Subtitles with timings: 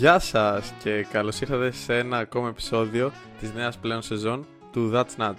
[0.00, 5.16] Γεια σας και καλώς ήρθατε σε ένα ακόμα επεισόδιο της νέας πλέον σεζόν του That's
[5.16, 5.34] Nuts.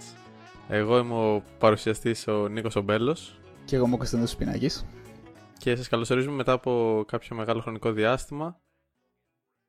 [0.68, 3.40] Εγώ είμαι ο παρουσιαστής ο Νίκος Ομπέλος.
[3.64, 4.86] Και εγώ είμαι ο Κωνσταντίνος Σπινάκης.
[5.58, 8.60] Και σας καλωσορίζουμε μετά από κάποιο μεγάλο χρονικό διάστημα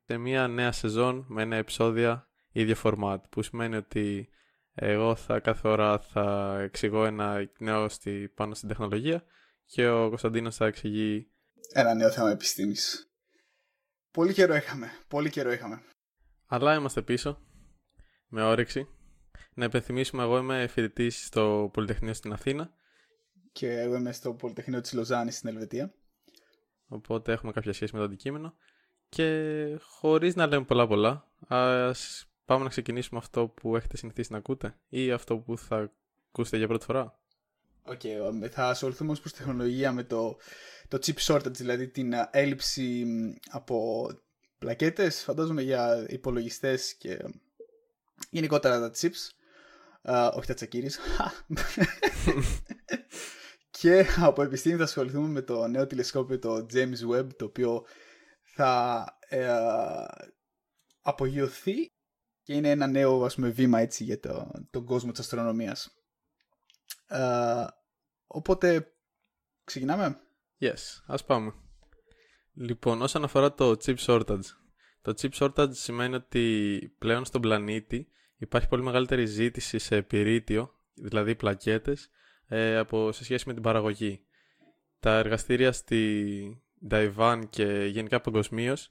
[0.06, 4.30] σε μια νέα σεζόν με νέα επεισόδια ίδιο format που σημαίνει ότι
[4.74, 9.24] εγώ θα κάθε ώρα θα εξηγώ ένα νέο στη, πάνω στην τεχνολογία
[9.66, 11.28] και ο Κωνσταντίνος θα εξηγεί
[11.74, 13.12] ένα νέο θέμα επιστήμης.
[14.12, 14.92] Πολύ καιρό είχαμε.
[15.08, 15.82] Πολύ καιρό είχαμε.
[16.48, 17.42] Αλλά είμαστε πίσω.
[18.28, 18.88] Με όρεξη.
[19.54, 22.74] Να υπενθυμίσουμε, εγώ είμαι φοιτητής στο Πολυτεχνείο στην Αθήνα.
[23.52, 25.94] Και εγώ είμαι στο Πολυτεχνείο της Λοζάνης στην Ελβετία.
[26.88, 28.54] Οπότε έχουμε κάποια σχέση με το αντικείμενο.
[29.10, 34.38] Και χωρίς να λέμε πολλά πολλά, ας πάμε να ξεκινήσουμε αυτό που έχετε συνηθίσει να
[34.38, 35.92] ακούτε ή αυτό που θα
[36.30, 37.20] ακούσετε για πρώτη φορά;
[37.86, 40.38] OK, okay, θα ασχοληθούμε ως προς τεχνολογία με το,
[40.88, 43.06] το chip shortage, δηλαδή την έλλειψη
[43.50, 44.08] από
[44.58, 47.20] πλακέτες, φαντάζομαι για υπολογιστές και
[48.30, 49.30] γενικότερα τα chips,
[50.02, 51.00] uh, όχι τα Τσακίρης.
[53.80, 57.86] και από επιστήμη θα ασχοληθούμε με το νέο τηλεσκόπιο, το James Webb, το οποίο
[58.42, 59.52] θα ε,
[61.02, 61.93] απογειωθεί
[62.44, 65.98] και είναι ένα νέο ας πούμε, βήμα έτσι για το, τον κόσμο της αστρονομίας.
[67.10, 67.68] Uh,
[68.28, 68.94] οπότε,
[69.64, 70.20] ξεκινάμε;
[70.60, 71.54] Yes, ας πάμε.
[72.54, 74.46] Λοιπόν, όσον αφορά το chip shortage.
[75.02, 78.08] Το chip shortage σημαίνει ότι πλέον στον πλανήτη
[78.38, 82.10] υπάρχει πολύ μεγαλύτερη ζήτηση σε πυρίτιο, δηλαδή πλακέτες,
[82.48, 84.26] ε, από, σε σχέση με την παραγωγή.
[85.00, 88.90] Τα εργαστήρια στη Ταϊβάν και γενικά παγκοσμίως,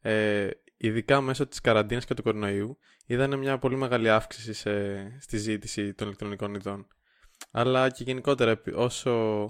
[0.00, 0.48] ε,
[0.82, 5.94] ειδικά μέσω της καραντίνας και του κορονοϊού, είδαν μια πολύ μεγάλη αύξηση σε, στη ζήτηση
[5.94, 6.86] των ηλεκτρονικών ειδών
[7.50, 9.44] αλλά και γενικότερα όσο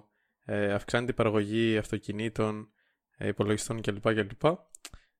[0.44, 2.72] ε, αυξάνεται η παραγωγή αυτοκινήτων,
[3.16, 4.02] ε, υπολογιστών κλπ.
[4.02, 4.44] κλπ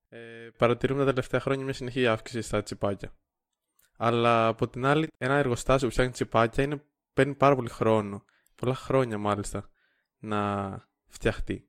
[0.09, 3.15] ε, παρατηρούμε τα τελευταία χρόνια μια συνεχή αύξηση στα τσιπάκια.
[3.97, 8.75] Αλλά από την άλλη, ένα εργοστάσιο που φτιάχνει τσιπάκια είναι, παίρνει πάρα πολύ χρόνο, πολλά
[8.75, 9.71] χρόνια μάλιστα,
[10.19, 10.71] να
[11.09, 11.69] φτιαχτεί.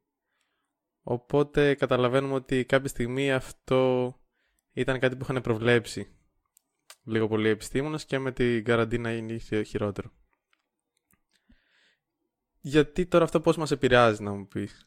[1.03, 4.15] Οπότε καταλαβαίνουμε ότι κάποια στιγμή αυτό
[4.73, 6.15] ήταν κάτι που είχαν προβλέψει
[7.03, 10.11] λίγο πολύ επιστήμονες και με την καραντίνα είναι χειρότερο.
[12.61, 14.85] Γιατί τώρα αυτό πώς μας επηρεάζει να μου πεις;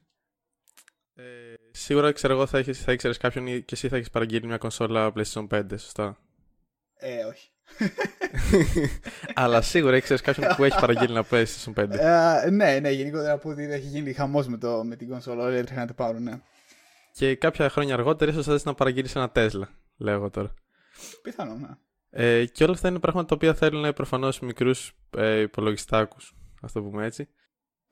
[1.15, 4.59] Ε, σίγουρα ξέρω εγώ θα, έχεις, θα ήξερες κάποιον και εσύ θα έχεις παραγγείλει μια
[4.59, 6.19] κονσόλα PlayStation 5, σωστά;
[6.95, 7.49] Ε, όχι.
[9.35, 11.91] Αλλά σίγουρα ήξερες κάποιον που έχει παραγγείλει ένα PlayStation 5.
[11.91, 15.83] Ε, ναι, ναι, γενικότερα που έχει γίνει χαμός με, το, με την κονσόλα, όλοι έτρεχαν
[15.83, 16.41] να το πάρουν, ναι.
[17.15, 19.67] Και κάποια χρόνια αργότερα ίσως θα να παραγγείλεις ένα Tesla,
[19.97, 20.55] λέω εγώ τώρα.
[21.23, 21.69] Πιθανό, ναι.
[22.11, 26.83] Ε, και όλα αυτά είναι πράγματα τα οποία θέλουν προφανώς μικρούς ε, υπολογιστάκους, ας το
[26.83, 27.29] πούμε έτσι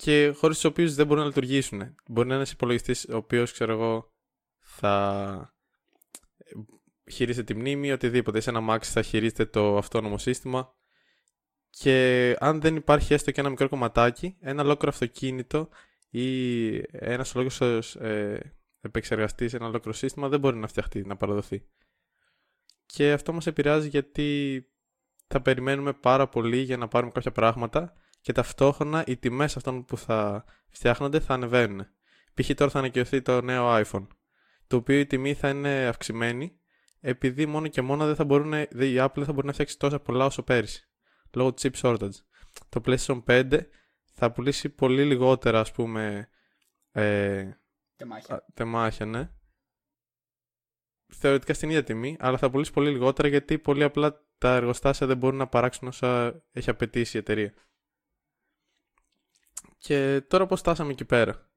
[0.02, 1.94] και χωρίς τους οποίους δεν μπορούν να λειτουργήσουν.
[2.08, 4.12] Μπορεί να είναι ένας υπολογιστής ο οποίος, ξέρω εγώ,
[4.58, 5.54] θα
[7.10, 8.40] χειρίζεται τη μνήμη, οτιδήποτε.
[8.40, 10.74] Σε ένα Max θα χειρίζεται το αυτόνομο σύστημα.
[11.70, 15.68] Και αν δεν υπάρχει έστω και ένα μικρό κομματάκι, ένα ολόκληρο αυτοκίνητο
[16.10, 21.66] ή ένας ολόκληρος ε, επεξεργαστή, ένα ολόκληρο σύστημα δεν μπορεί να φτιαχτεί, να παραδοθεί.
[22.86, 24.66] Και αυτό μας επηρεάζει γιατί
[25.26, 29.96] θα περιμένουμε πάρα πολύ για να πάρουμε κάποια πράγματα και ταυτόχρονα οι τιμές αυτών που
[29.96, 31.86] θα φτιάχνονται θα ανεβαίνουν.
[32.34, 32.50] Π.χ.
[32.54, 34.06] τώρα θα ανακοινωθεί το νέο iPhone,
[34.66, 36.56] το οποίο η τιμή θα είναι αυξημένη,
[37.00, 38.66] επειδή μόνο και μόνο δεν θα μπορούν, η
[38.98, 40.88] Apple δεν θα μπορεί να φτιάξει τόσα πολλά όσο πέρυσι,
[41.32, 42.16] λόγω chip shortage.
[42.68, 43.60] Το PlayStation 5
[44.12, 46.28] θα πουλήσει πολύ λιγότερα, ας πούμε,
[46.92, 47.48] ε,
[48.02, 48.46] τεμάχια.
[48.54, 49.30] τεμάχια, ναι.
[51.14, 55.16] Θεωρητικά στην ίδια τιμή, αλλά θα πουλήσει πολύ λιγότερα γιατί πολύ απλά τα εργοστάσια δεν
[55.16, 57.54] μπορούν να παράξουν όσα έχει απαιτήσει η εταιρεία.
[59.78, 61.50] Και τώρα πώς στάσαμε εκεί πέρα.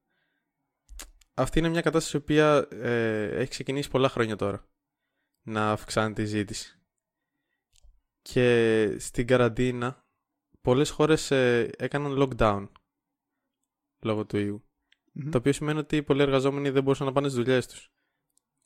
[1.34, 4.68] Αυτή είναι μια κατάσταση η οποία ε, έχει ξεκινήσει πολλά χρόνια τώρα.
[5.46, 6.80] Να αυξάνεται η ζήτηση.
[8.22, 10.06] Και στην καραντίνα
[10.60, 12.68] πολλές χώρες ε, έκαναν lockdown
[14.02, 14.65] λόγω του
[15.24, 17.90] ιου Το οποίο σημαίνει ότι πολλοί εργαζόμενοι δεν μπορούσαν να πάνε στις δουλειές τους.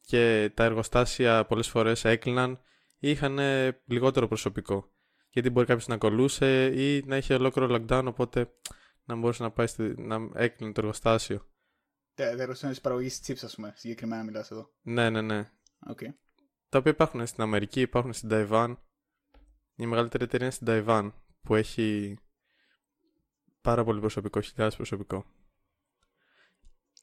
[0.00, 2.60] Και τα εργοστάσια πολλές φορές έκλειναν
[2.98, 3.38] ή είχαν
[3.86, 4.92] λιγότερο προσωπικό.
[5.30, 8.52] Γιατί μπορεί κάποιος να κολούσε ή να είχε ολόκληρο lockdown, οπότε
[9.04, 11.48] να μπορούσε να πάει στη, να έκλεινε το εργοστάσιο.
[12.14, 14.70] Τα εργοστάσια τη παραγωγής chips, ας πούμε, συγκεκριμένα μιλάς εδώ.
[14.82, 15.50] Ναι, ναι, ναι.
[15.90, 16.14] Okay.
[16.68, 18.78] Τα οποία υπάρχουν στην Αμερική, υπάρχουν στην Ταϊβάν.
[19.74, 22.18] Η μεγαλύτερη εταιρεία είναι στην Ταϊβάν, που έχει
[23.60, 25.24] πάρα πολύ προσωπικό, χιλιάδες προσωπικό.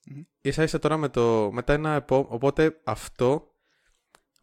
[0.10, 0.26] Mm-hmm.
[0.42, 2.28] Ίσα ίσα τώρα με το, μετά ένα επό...
[2.30, 3.52] Οπότε αυτό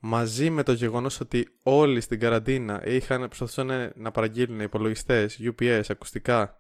[0.01, 6.57] μαζί με το γεγονός ότι όλοι στην καραντίνα είχαν, προσπαθούσαν να παραγγείλουν υπολογιστές, UPS, ακουστικά,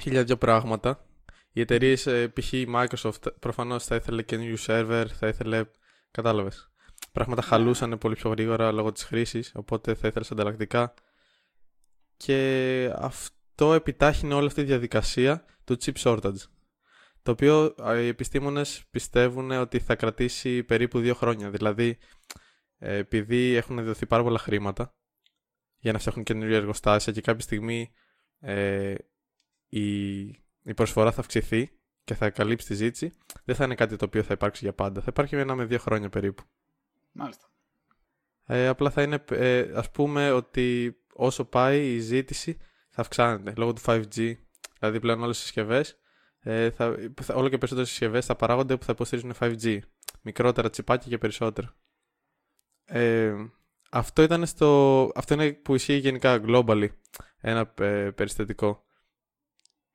[0.00, 1.06] χίλια δυο πράγματα.
[1.52, 2.52] Οι εταιρείες π.χ.
[2.52, 5.64] η Microsoft προφανώς θα ήθελε καινούριου server, θα ήθελε,
[6.10, 6.70] κατάλαβες.
[7.12, 7.48] Πράγματα Ναι.
[7.48, 10.94] χαλούσαν πολύ πιο γρήγορα λόγω της χρήσης, οπότε θα ήθελες ανταλλακτικά.
[12.16, 16.42] Και αυτό επιτάχυνε όλη αυτή τη διαδικασία του chip shortage.
[17.28, 21.50] Το οποίο α, οι επιστήμονες πιστεύουν ότι θα κρατήσει περίπου δύο χρόνια.
[21.50, 21.98] Δηλαδή,
[22.78, 24.94] ε, επειδή έχουν δοθεί πάρα πολλά χρήματα
[25.78, 27.92] για να φτιάχνουν καινούργια εργοστάσια και κάποια στιγμή
[28.40, 28.94] ε,
[29.68, 30.18] η,
[30.62, 31.70] η προσφορά θα αυξηθεί
[32.04, 33.12] και θα καλύψει τη ζήτηση,
[33.44, 35.00] δεν θα είναι κάτι το οποίο θα υπάρξει για πάντα.
[35.00, 36.42] Θα υπάρχει ένα με δύο χρόνια περίπου.
[37.12, 37.50] Μάλιστα.
[38.44, 42.58] Ε, απλά θα είναι, ε, ας πούμε ότι όσο πάει η ζήτηση
[42.88, 44.34] θα αυξάνεται λόγω του 5G.
[44.78, 45.98] Δηλαδή πλέον όλες οι συσκευές,
[46.40, 49.78] ε, θα, θα- όλο και περισσότερες συσκευές θα παράγονται που θα υποστηρίζουν 5G.
[50.22, 51.74] Μικρότερα τσιπάκια και περισσότερο.
[52.84, 53.34] Ε,
[53.90, 56.88] αυτό, ήταν στο, αυτό είναι που ισχύει γενικά globally
[57.40, 58.84] ένα ε, περιστατικό.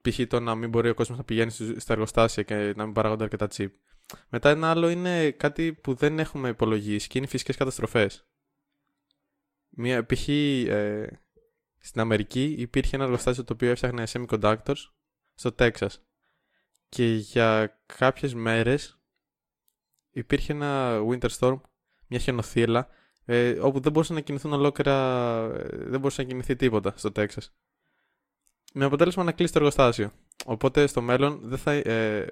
[0.01, 0.19] Π.χ.
[0.27, 3.23] το να μην μπορεί ο κόσμος να πηγαίνει στους- στα εργοστάσια και να μην παράγονται
[3.23, 3.69] αρκετά chip.
[4.29, 8.27] Μετά ένα άλλο είναι κάτι που δεν έχουμε υπολογίσει και είναι οι φυσικές καταστροφές.
[9.69, 10.27] Μια, π.χ.
[10.27, 11.07] ε,
[11.79, 14.89] στην Αμερική υπήρχε ένα εργοστάσιο το οποίο έφτιαχνε semiconductors
[15.33, 16.05] στο Τέξας
[16.93, 18.99] και για κάποιες μέρες
[20.11, 21.61] υπήρχε ένα winter storm,
[22.07, 22.87] μια χιονοθύελα
[23.25, 24.95] ε, όπου δεν μπορούσαν να κινηθούν ολόκληρα,
[25.43, 27.53] ε, δεν μπορούσε να κινηθεί τίποτα στο Τέξας.
[28.73, 30.11] Με αποτέλεσμα να κλείσει το εργοστάσιο.
[30.45, 32.27] Οπότε στο μέλλον δεν θα, ε,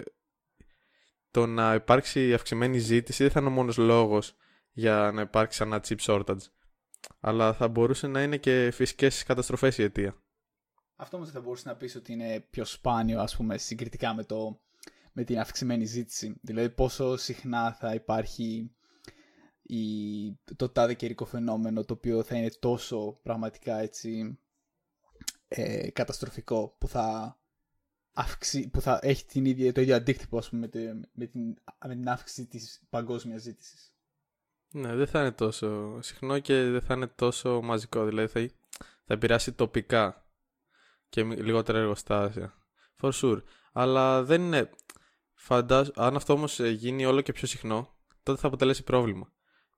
[1.32, 4.36] το να υπάρξει αυξημένη ζήτηση δεν θα είναι ο μόνος λόγος
[4.72, 6.46] για να υπάρξει ένα chip shortage.
[7.20, 10.16] Αλλά θα μπορούσε να είναι και φυσικές καταστροφές η αιτία.
[11.02, 14.24] Αυτό όμως δεν θα μπορούσε να πεις ότι είναι πιο σπάνιο, ας πούμε, συγκριτικά με,
[14.24, 14.60] το,
[15.12, 16.40] με την αυξημένη ζήτηση.
[16.42, 18.72] Δηλαδή, πόσο συχνά θα υπάρχει
[19.62, 19.80] η,
[20.56, 24.40] το τάδε καιρικό φαινόμενο, το οποίο θα είναι τόσο πραγματικά έτσι
[25.48, 27.38] ε, καταστροφικό, που θα,
[28.14, 31.58] αυξη, που θα έχει την ίδια, το ίδιο αντίκτυπο, ας πούμε, με, τη- με, την,
[31.88, 33.94] με την αύξηση της παγκόσμιας ζήτησης.
[34.72, 38.06] Ναι, δεν θα είναι τόσο συχνό και δεν θα είναι τόσο μαζικό.
[38.06, 38.54] Δηλαδή θα,
[39.06, 40.26] θα επηρεάσει τοπικά
[41.12, 42.54] και μη- λιγότερα εργοστάσια.
[43.02, 43.42] For sure.
[43.72, 44.70] Αλλά δεν είναι.
[45.34, 45.88] Φαντάζ...
[45.96, 49.32] Αν αυτό όμως γίνει όλο και πιο συχνό, τότε θα αποτελέσει πρόβλημα.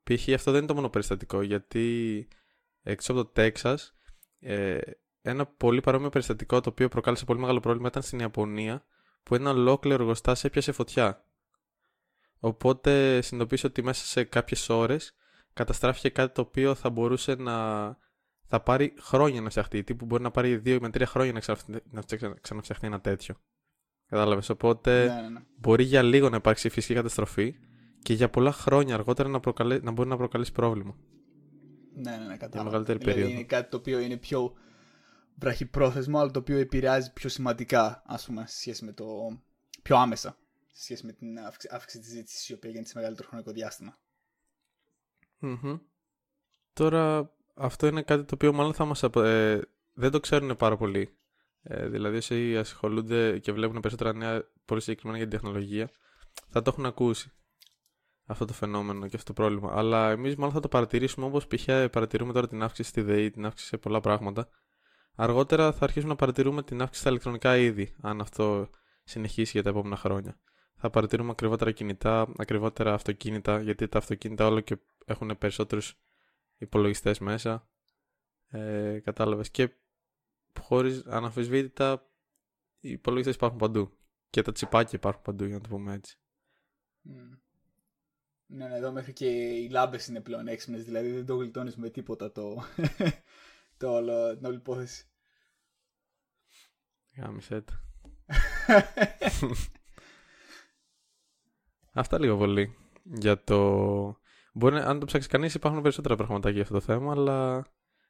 [0.03, 0.33] Π.χ.
[0.33, 2.27] αυτό δεν είναι το μόνο περιστατικό, γιατί
[2.83, 3.95] έξω από το Τέξας
[4.39, 4.77] ε,
[5.21, 8.85] ένα πολύ παρόμοιο περιστατικό το οποίο προκάλεσε πολύ μεγάλο πρόβλημα ήταν στην Ιαπωνία
[9.23, 11.25] που ένα ολόκληρο εργοστάσιο έπιασε φωτιά.
[12.39, 15.15] Οπότε συνειδητοποίησε ότι μέσα σε κάποιες ώρες
[15.53, 17.87] καταστράφηκε κάτι το οποίο θα μπορούσε να
[18.53, 19.83] θα πάρει χρόνια να φτιαχτεί.
[19.83, 23.35] Τύπου μπορεί να πάρει δύο με τρία χρόνια να, ξαναφτιαχτεί, να φτιαχ- ξαναφτιαχτεί ένα τέτοιο.
[24.07, 25.39] Κατάλαβες; Οπότε ναι, ναι, ναι.
[25.57, 27.55] μπορεί για λίγο να υπάρξει φυσική καταστροφή
[28.01, 30.95] και για πολλά χρόνια αργότερα να, προκαλέ, να μπορεί να προκαλέσει πρόβλημα.
[31.95, 32.63] Ναι, ναι, ναι, κατάλαβα.
[32.69, 33.37] μεγαλύτερη δηλαδή περίοδο.
[33.39, 34.53] είναι κάτι το οποίο είναι πιο
[35.35, 39.05] βραχυπρόθεσμο, αλλά το οποίο επηρεάζει πιο σημαντικά, ας πούμε, σε σχέση με το...
[39.81, 40.37] πιο άμεσα,
[40.71, 43.97] σε σχέση με την αύξη- αύξηση της ζήτησης, η οποία γίνεται σε μεγαλύτερο χρονικό διάστημα.
[45.39, 45.77] Μμμ.
[46.73, 49.61] Τώρα αυτό είναι κάτι το οποίο μάλλον θα μας απο- ε,
[49.93, 51.17] δεν το ξέρουν πάρα πολύ.
[51.61, 55.89] Ε, δηλαδή όσοι ασχολούνται και βλέπουν περισσότερα νέα πολύ συγκεκριμένα για την τεχνολογία
[56.49, 57.31] θα το έχουν ακούσει
[58.25, 59.71] αυτό το φαινόμενο και αυτό το πρόβλημα.
[59.75, 61.65] Αλλά εμείς μάλλον θα το παρατηρήσουμε όπως π.χ.
[61.65, 64.47] παρατηρούμε τώρα την αύξηση στη ΔΕΗ, την αύξηση σε πολλά πράγματα.
[65.15, 68.69] Αργότερα θα αρχίσουμε να παρατηρούμε την αύξηση στα ηλεκτρονικά είδη, αν αυτό
[69.03, 70.39] συνεχίσει για τα επόμενα χρόνια.
[70.75, 75.95] Θα παρατηρούμε ακριβότερα κινητά, ακριβότερα αυτοκίνητα, γιατί τα αυτοκίνητα όλο και έχουν περισσότερους
[76.57, 77.69] υπολογιστές μέσα.
[78.47, 79.51] Ε, κατάλαβες.
[79.51, 79.69] Και
[80.59, 82.11] χωρίς αναμφισβήτητα
[82.79, 83.97] οι υπολογιστές υπάρχουν παντού.
[84.29, 86.17] Και τα τσιπάκια υπάρχουν παντού, για να το πούμε έτσι.
[87.05, 87.37] Mm.
[88.45, 91.89] Ναι, ναι, εδώ μέχρι και οι λάμπες είναι πλέον έξυπνες, δηλαδή δεν το γλιτώνεις με
[91.89, 92.63] τίποτα το,
[93.77, 95.07] το όλο, την όλη υπόθεση.
[97.15, 97.73] Γάμισε το.
[101.93, 102.75] Αυτά λίγο πολύ.
[103.03, 104.21] Για το...
[104.55, 107.65] Μπορεί, να- αν το ψάξει κανείς υπάρχουν περισσότερα πραγματάκια για αυτό το θέμα, αλλά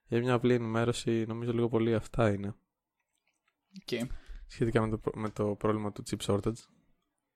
[0.06, 2.56] για μια απλή ενημέρωση νομίζω λίγο πολύ αυτά είναι.
[3.86, 4.08] Okay.
[4.48, 6.62] Σχετικά με το, προ- με το πρόβλημα του chip shortage.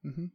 [0.04, 0.30] Mhm.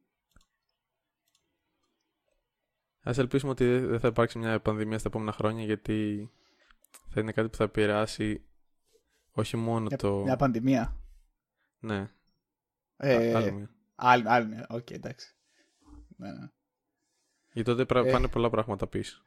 [3.05, 6.31] Ας ελπίσουμε ότι δεν δεν θα υπάρξει μια πανδημία στα επόμενα χρόνια γιατί
[7.09, 8.45] θα είναι κάτι που θα επηρεάσει
[9.33, 10.23] όχι μόνο Μια, το...
[10.23, 10.97] μια πανδημία.
[11.79, 12.11] Ναι,
[12.97, 13.71] Ε, α- άλλη μια.
[13.95, 14.67] άλλη, άλλη μια.
[14.69, 15.37] Οκ, εντάξει.
[16.17, 16.49] Ναι, ναι.
[17.53, 18.11] Γιατί τότε πρα- ε.
[18.11, 19.25] πάνε πολλά πράγματα πίσω.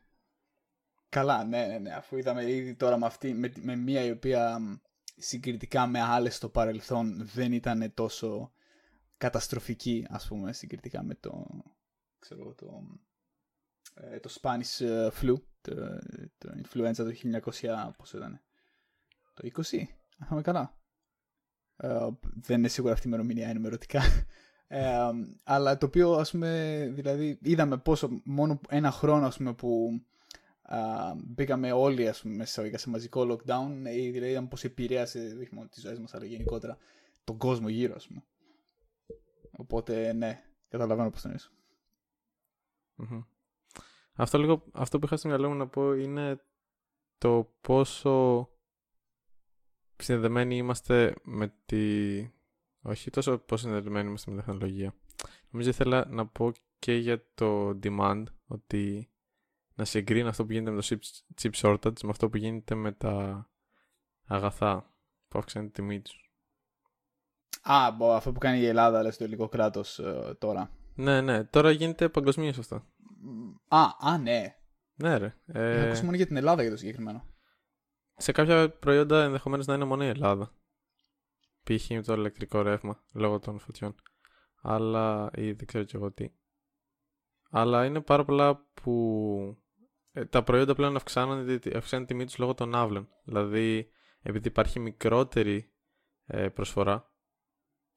[1.09, 1.93] Καλά, ναι, ναι, ναι.
[1.93, 4.73] Αφού είδαμε ήδη τώρα με, αυτή, με, με μία η οποία μ,
[5.15, 8.53] συγκριτικά με άλλες στο παρελθόν δεν ήταν τόσο
[9.17, 11.45] καταστροφική, ας πούμε, συγκριτικά με το,
[12.19, 12.83] ξέρω, εγώ, το,
[13.93, 15.75] ε, το Spanish ε, flu, το,
[16.37, 17.11] το influenza το
[17.43, 18.41] 1900, πόσο ήταν,
[19.33, 19.77] το 20,
[20.17, 20.77] αν είμαι καλά.
[21.77, 22.07] Ε,
[22.41, 24.01] δεν είναι σίγουρα αυτή η ημερομηνία ενημερωτικά.
[24.67, 25.11] Ε,
[25.43, 30.01] αλλά το οποίο, ας πούμε, δηλαδή, είδαμε πόσο μόνο ένα χρόνο, ας πούμε, που
[30.61, 35.67] α, μπήκαμε όλοι, ας πούμε, μέσα σε μαζικό lockdown, δηλαδή είδαμε πώς επηρέασε, όχι μόνο
[35.67, 36.77] τις ζωές μας, αλλά γενικότερα
[37.23, 38.23] τον κόσμο γύρω, ας πούμε.
[39.51, 41.51] Οπότε, ναι, καταλαβαίνω πώς το εννοείς.
[44.13, 46.39] Αυτό, λίγο, αυτό που είχα στο μυαλό μου να πω είναι
[47.17, 48.49] το πόσο
[49.97, 52.19] συνδεδεμένοι είμαστε με τη...
[52.87, 54.93] Όχι τόσο πόσο συνδεδεμένοι είμαστε με τη τεχνολογία.
[55.49, 59.09] Νομίζω ήθελα να πω και για το demand, ότι
[59.75, 60.97] να συγκρίνω αυτό που γίνεται με το chip,
[61.41, 63.47] chip shortage με αυτό που γίνεται με τα
[64.25, 66.31] αγαθά που αυξάνει τη τιμή τους.
[67.61, 70.69] Α, μπο, αυτό που κάνει η Ελλάδα, λες, το ελληνικό κράτος ε, τώρα.
[70.95, 71.43] Ναι, ναι.
[71.43, 72.75] Τώρα γίνεται παγκοσμίως αυτό.
[73.67, 74.55] Α, α, ναι.
[74.95, 75.35] Ναι, ρε.
[75.45, 75.71] Ε...
[75.71, 77.25] Έχω ακούσει μόνο για την Ελλάδα για το συγκεκριμένο.
[78.15, 80.51] Σε κάποια προϊόντα ενδεχομένως να είναι μόνο η Ελλάδα.
[81.65, 81.89] Π.χ.
[81.89, 83.95] με το ηλεκτρικό ρεύμα λόγω των φωτιών.
[84.61, 85.31] Αλλά.
[85.35, 86.31] ή δεν ξέρω κι εγώ τι.
[87.49, 89.57] Αλλά είναι πάρα πολλά που.
[90.11, 93.09] Ε, τα προϊόντα πλέον αυξάνουν, αυξάνουν τιμή τους λόγω των άβλων.
[93.23, 93.89] Δηλαδή,
[94.21, 95.73] επειδή υπάρχει μικρότερη
[96.25, 97.11] ε, προσφορά,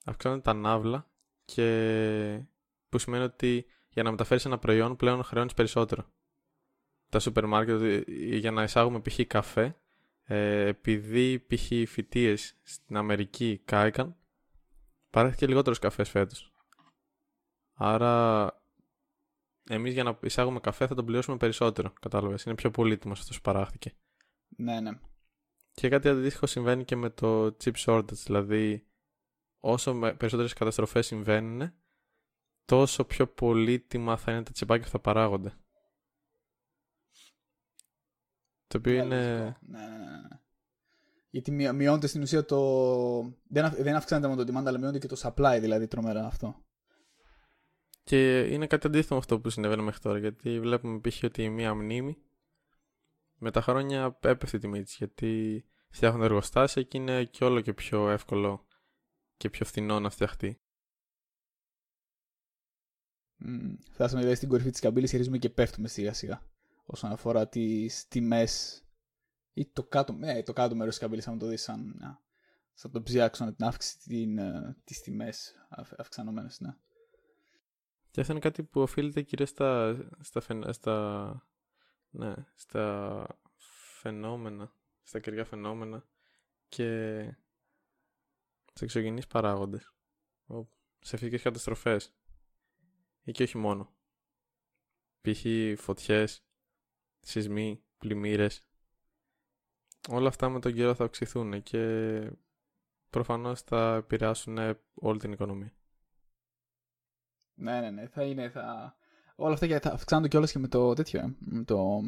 [0.05, 1.11] αυξάνονται τα ναύλα
[1.45, 2.47] και
[2.89, 6.13] που σημαίνει ότι για να μεταφέρεις ένα προϊόν πλέον χρεώνεις περισσότερο.
[7.09, 8.03] Τα σούπερ μάρκετ ε,
[8.37, 9.21] για να εισάγουμε π.χ.
[9.27, 9.77] καφέ,
[10.31, 11.71] ε, επειδή π.χ.
[11.71, 14.17] οι φοιτίε στην Αμερική κάηκαν,
[15.11, 16.53] παρέχθηκε λιγότερος καφές φέτος.
[17.73, 18.53] Άρα,
[19.71, 21.93] εμείς για να εισάγουμε καφέ θα τον πληρώσουμε περισσότερο.
[22.01, 22.45] Κατάλαβες.
[22.45, 23.95] Είναι πιο πολύτιμος αυτός που παράχθηκε.
[24.57, 24.91] Ναι, ναι.
[25.73, 28.13] Και κάτι αντίστοιχο συμβαίνει και με το chip shortage.
[28.13, 28.87] Δηλαδή,
[29.59, 31.73] όσο περισσότερες καταστροφές συμβαίνουν,
[32.65, 35.57] τόσο πιο πολύτιμα θα είναι τα τσιπάκια που θα παράγονται.
[38.69, 39.45] Το οποίο είναι...
[39.61, 40.41] Ναι, ναι, ναι, ναι.
[41.31, 43.21] Γιατί μειώνεται στην ουσία το...
[43.49, 46.63] Δεν, δεν αυξάνεται μόνο το demand, αλλά μειώνεται και το supply, δηλαδή τρομερά αυτό.
[48.03, 51.23] Και είναι κάτι αντίθετο με αυτό που συνέβαινε μέχρι τώρα, γιατί βλέπουμε π.χ.
[51.23, 52.17] ότι μία μνήμη
[53.35, 57.75] με τα χρόνια έπεφτε η τιμή της, γιατί φτιάχνουν εργοστάσια και είναι και όλο και
[57.75, 58.67] πιο εύκολο
[59.37, 60.61] και πιο φθηνό να φτιαχτεί.
[63.45, 63.77] Mm.
[63.93, 66.43] Φτάσαμε δηλαδή στην κορυφή της καμπύλης, χειρίζουμε και πέφτουμε σιγά σιγά.
[66.91, 68.83] Όσον αφορά τις τιμές
[69.53, 72.01] ή το κάτω, ε, το κάτω μέρος της καμπύλης, αν το δεις σαν,
[72.75, 74.35] σαν το ψιάξω την αύξηση
[74.85, 75.55] τις τιμές
[75.97, 76.61] αυξανόμενες.
[76.61, 76.77] Ναι.
[78.11, 81.49] Και αυτό είναι κάτι που οφείλεται κυρίως στα, στα, στα,
[82.11, 83.27] ναι, στα
[84.01, 86.09] φαινόμενα, στα καιρικά φαινόμενα
[86.69, 87.21] και
[88.73, 89.93] σε εξωγενείς παράγοντες,
[91.01, 92.15] σε φυσικές καταστροφές
[93.23, 93.97] ή και όχι μόνο.
[95.21, 95.45] Π.χ.
[95.81, 96.48] φωτιές,
[97.21, 98.63] σεισμοί, πλημμύρες.
[100.09, 102.33] Όλα αυτά με τον καιρό θα αυξηθούν και
[103.11, 104.59] προφανώς θα επηρεάσουν
[104.95, 105.73] όλη την οικονομία.
[107.55, 108.07] Ναι, ναι, ναι.
[108.07, 108.97] Θα είναι, θα...
[109.37, 112.01] Όλα αυτά θα αυξάνονται κιόλας και με το τέτοιο, ε, με το...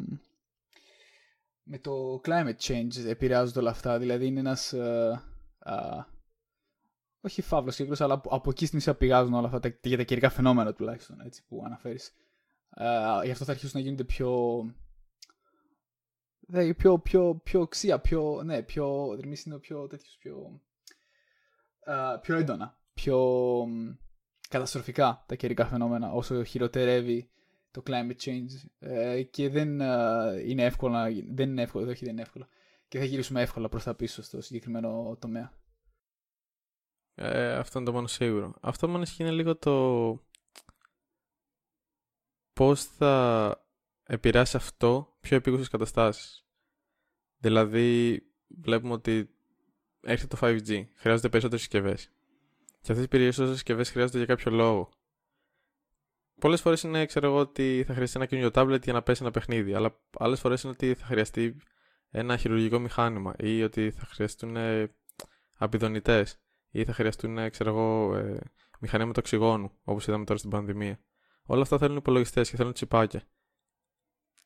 [1.63, 3.99] Με το climate change επηρεάζονται όλα αυτά.
[3.99, 4.73] Δηλαδή είναι ένας...
[4.75, 5.13] Uh,
[5.65, 6.05] uh,
[7.21, 10.03] όχι φαύλος κύκλος, αλλά από, από εκεί στην ουσία πηγάζουν όλα αυτά τα, για τα
[10.03, 12.13] καιρικά φαινόμενα τουλάχιστον έτσι, που αναφέρεις.
[12.77, 14.61] Uh, γι' αυτό θα αρχίσουν να γίνονται πιο.
[16.51, 18.41] Δε, πιο, πιο, πιο ξία, πιο.
[18.43, 19.17] Ναι, πιο.
[19.45, 20.61] είναι πιο τέτοιος, πιο.
[21.87, 22.77] Uh, πιο έντονα.
[22.93, 23.17] Πιο
[24.49, 27.29] καταστροφικά τα καιρικά φαινόμενα όσο χειροτερεύει
[27.71, 28.49] το climate change.
[28.79, 30.97] Uh, και δεν uh, είναι εύκολο.
[31.31, 32.47] Δεν είναι εύκολο, όχι δεν είναι εύκολο.
[32.87, 35.53] Και θα γυρίσουμε εύκολα προς τα πίσω στο συγκεκριμένο τομέα.
[37.15, 38.53] Ε, αυτό είναι το μόνο σίγουρο.
[38.61, 40.17] Αυτό μόνο είναι λίγο το
[42.53, 43.65] πώς θα
[44.03, 46.45] επηρεάσει αυτό πιο επίγουσες καταστάσεις.
[47.37, 49.29] Δηλαδή, βλέπουμε ότι
[50.01, 52.11] έρχεται το 5G, χρειάζονται περισσότερες συσκευές.
[52.81, 54.89] Και αυτές οι περισσότερες συσκευές χρειάζονται για κάποιο λόγο.
[56.39, 59.31] Πολλές φορές είναι, ξέρω εγώ, ότι θα χρειαστεί ένα καινούριο tablet για να πέσει ένα
[59.31, 59.73] παιχνίδι.
[59.73, 61.55] Αλλά άλλες φορές είναι ότι θα χρειαστεί
[62.09, 64.57] ένα χειρουργικό μηχάνημα ή ότι θα χρειαστούν
[65.53, 66.39] απειδονητές
[66.71, 68.39] ή θα χρειαστούν, ε, ξέρω εγώ, ε,
[68.79, 70.99] μηχανήματα οξυγόνου, όπως είδαμε τώρα στην πανδημία.
[71.45, 73.23] Όλα αυτά θέλουν υπολογιστές και θέλουν τσιπάκια.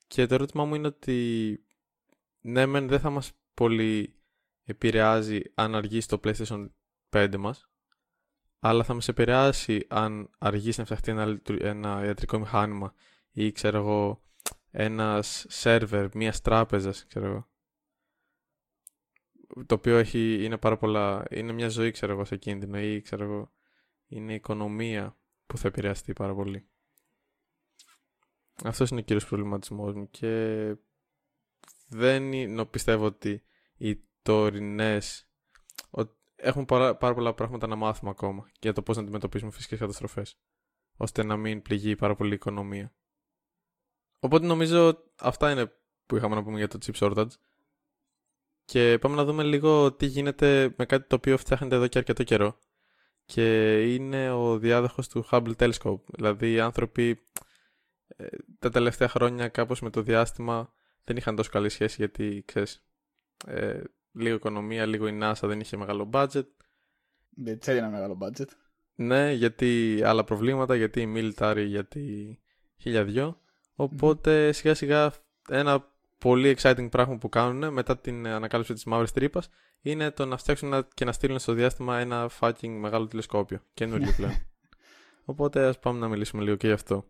[0.08, 1.60] Και το ερώτημά μου είναι ότι
[2.42, 4.16] ναι, μεν δεν θα μας πολύ
[4.64, 6.70] επηρεάζει αν αργήσει το PlayStation
[7.10, 7.70] 5 μας,
[8.60, 12.94] αλλά θα μας επηρεάσει αν αργήσει να φτιαχτεί ένα, ένα ιατρικό μηχάνημα
[13.32, 14.24] ή ξέρω εγώ
[14.72, 17.50] ένας σερβερ μιας τράπεζας, ξέρω εγώ
[19.66, 23.24] το οποίο έχει, είναι πάρα πολλά, είναι μια ζωή ξέρω εγώ σε κίνδυνο ή ξέρω
[23.24, 23.52] εγώ
[24.08, 26.70] είναι η οικονομία που θα επηρεαστεί πάρα πολύ.
[28.64, 30.76] Αυτός είναι ο κύριος προβληματισμός μου και
[31.88, 33.44] δεν πιστεύω ότι
[33.78, 35.30] οι τωρινές
[36.36, 40.38] έχουν πάρα, πάρα πολλά πράγματα να μάθουμε ακόμα για το πώς να αντιμετωπίσουμε φυσικές καταστροφές
[40.98, 42.96] ώστε να μην πληγεί πάρα πολύ η οικονομία.
[44.20, 45.72] Οπότε νομίζω αυτά είναι
[46.06, 47.32] που είχαμε να πούμε για το chip shortage.
[48.66, 52.24] Και πάμε να δούμε λίγο τι γίνεται με κάτι το οποίο φτιάχνεται εδώ και αρκετό
[52.24, 52.60] καιρό.
[53.26, 56.04] Και είναι ο διάδοχος του Hubble Telescope.
[56.06, 57.45] Δηλαδή οι άνθρωποι ε,
[58.60, 62.86] τα τελευταία χρόνια κάπως με το διάστημα δεν είχαν τόσο καλή σχέση γιατί ξέρεις
[63.48, 63.82] ε,
[64.12, 66.48] λίγο οικονομία, λίγο η NASA δεν είχε μεγάλο budget.
[67.30, 68.48] Δεν ξέρει ένα μεγάλο budget.
[68.96, 72.40] Ναι, γιατί άλλα προβλήματα, γιατί η military, γιατί
[72.78, 73.40] χίλια δυο.
[73.76, 75.14] Οπότε σιγά σιγά
[75.50, 79.50] ένα πολύ exciting πράγμα που κάνουν μετά την ανακάλυψη της μαύρης τρύπας
[79.82, 83.62] είναι το να φτιάξουν και να στείλουν στο διάστημα ένα fucking μεγάλο τηλεσκόπιο.
[83.74, 84.34] Καινούριο πλέον.
[85.26, 87.06] Οπότε ας πάμε να μιλήσουμε λίγο και γι' αυτό.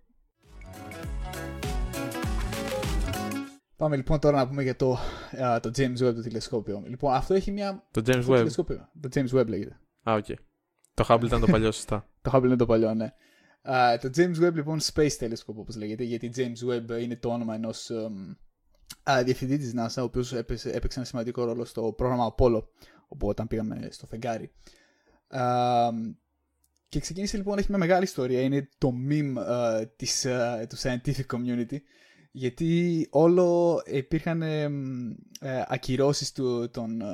[3.77, 4.97] Πάμε λοιπόν τώρα να πούμε για το,
[5.39, 6.83] uh, το James Webb το τηλεσκόπιο.
[6.85, 7.83] Λοιπόν, αυτό έχει μια.
[7.91, 8.47] Το James Webb.
[8.99, 9.79] Το James Webb λέγεται.
[10.09, 10.25] Α, OK.
[10.27, 10.35] Okay.
[10.93, 12.07] Το Hubble ήταν το παλιό, σωστά.
[12.21, 13.13] το Hubble είναι το παλιό, ναι.
[13.67, 17.55] Uh, το James Webb λοιπόν Space Telescope όπως λέγεται γιατί James Webb είναι το όνομα
[17.55, 18.35] ενός um,
[19.19, 22.63] uh, διευθυντή της NASA ο οποίος έπαιξε, έπαιξε ένα σημαντικό ρόλο στο πρόγραμμα Apollo
[23.07, 24.51] όπου όταν πήγαμε στο φεγγάρι.
[25.31, 25.89] Uh,
[26.95, 31.25] και ξεκίνησε λοιπόν, έχει μια μεγάλη ιστορία, είναι το meme uh, της, uh, του scientific
[31.33, 31.77] community
[32.35, 34.63] γιατί όλο υπήρχαν ε,
[35.39, 37.07] ε, ακυρώσεις του, των, ε,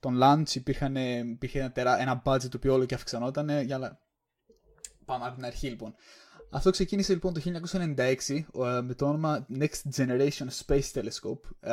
[0.00, 0.96] των launch, υπήρχαν,
[1.30, 4.00] υπήρχε ένα, τερά, ένα budget το οποίο όλο και αυξανόταν, για
[5.04, 5.94] πάμε από την αρχή λοιπόν.
[6.50, 7.40] Αυτό ξεκίνησε λοιπόν το
[7.72, 11.70] 1996 με το όνομα Next Generation Space Telescope.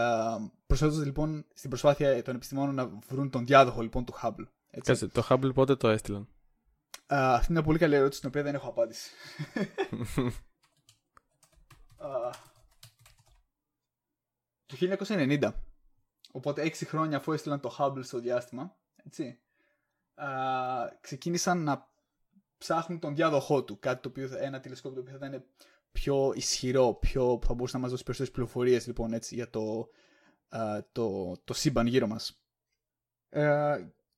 [0.67, 4.47] Προσθέτοντας λοιπόν στην προσπάθεια των επιστημόνων να βρουν τον διάδοχο λοιπόν του Hubble.
[4.83, 6.27] Κάτσε, το Hubble πότε το έστειλαν;
[7.09, 9.11] Αυτή είναι μια πολύ καλή ερώτηση, την οποία δεν έχω απάντηση.
[14.65, 15.51] το 1990.
[16.31, 19.39] Οπότε 6 χρόνια αφού έστειλαν το Hubble στο διάστημα, έτσι,
[21.01, 21.89] ξεκίνησαν να
[22.57, 23.79] ψάχνουν τον διάδοχό του.
[23.79, 25.45] Κάτι το οποίο, ένα τηλεσκόπιο το οποίο θα ήταν
[25.91, 29.89] πιο ισχυρό, πιο, θα μπορούσε να μας δώσει περισσότερες πληροφορίες λοιπόν έτσι για το,
[30.91, 32.43] το, το σύμπαν γύρω μας.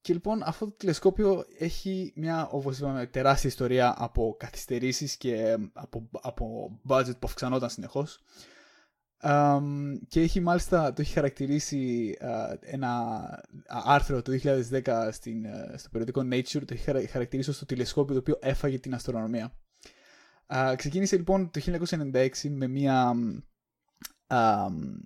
[0.02, 6.10] Και λοιπόν αυτό το τηλεσκόπιο έχει μια όπως είπαμε τεράστια ιστορία από καθυστερήσεις και από,
[6.22, 8.24] από budget που αυξανόταν συνεχώς
[10.08, 12.16] και έχει μάλιστα, το έχει χαρακτηρίσει
[12.60, 13.22] ένα
[13.68, 18.38] άρθρο το 2010 στην, στο περιοδικό Nature, το έχει χαρακτηρίσει ως το τηλεσκόπιο το οποίο
[18.42, 19.54] έφαγε την αστρονομία.
[20.76, 23.14] ξεκίνησε λοιπόν το 1996 με μια,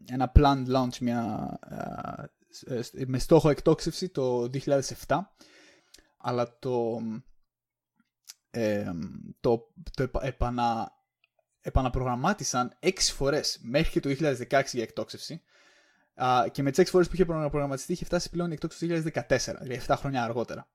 [0.05, 1.49] ένα planned launch, μια,
[3.07, 4.49] με στόχο εκτόξευση το
[5.07, 5.19] 2007,
[6.17, 7.01] αλλά το,
[9.39, 10.91] το, το επανα,
[11.61, 15.41] επαναπρογραμμάτισαν 6 φορές μέχρι το 2016 για εκτόξευση.
[16.15, 19.21] Α, και με τις 6 φορές που είχε προγραμματιστεί είχε φτάσει πλέον η εκτόξευση το
[19.27, 20.67] 2014, δηλαδή 7 χρόνια αργότερα.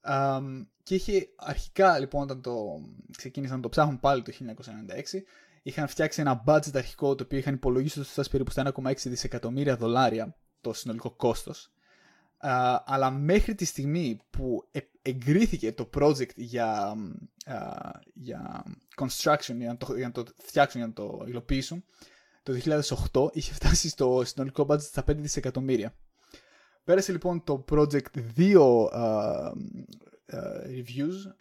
[0.00, 0.40] Α,
[0.82, 2.80] και είχε αρχικά λοιπόν όταν το
[3.16, 4.32] ξεκίνησαν να το ψάχνουν πάλι το
[5.12, 5.20] 1996
[5.62, 9.76] είχαν φτιάξει ένα budget αρχικό το οποίο είχαν υπολογίσει ότι φτάσει περίπου στα 1,6 δισεκατομμύρια
[9.76, 11.70] δολάρια το συνολικό κόστος
[12.84, 16.94] αλλά μέχρι τη στιγμή που ε, εγκρίθηκε το project για,
[18.14, 18.64] για
[18.96, 21.84] construction, για να, το, για να το φτιάξουν, για να το υλοποιήσουν,
[22.42, 22.52] το
[23.12, 25.94] 2008 είχε φτάσει στο συνολικό budget στα 5 δισεκατομμύρια.
[26.84, 28.90] Πέρασε λοιπόν το project δύο
[30.66, 31.34] reviews,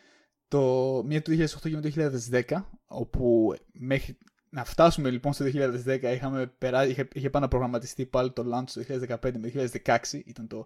[0.47, 0.61] το
[1.05, 2.11] μία του 2008 και το
[2.47, 4.17] 2010, όπου μέχρι
[4.49, 5.45] να φτάσουμε λοιπόν στο
[5.85, 6.87] 2010 είχαμε περά...
[6.87, 8.81] είχε, είχε πάνω προγραμματιστεί πάλι το launch το
[9.21, 10.65] 2015 με 2016 ήταν το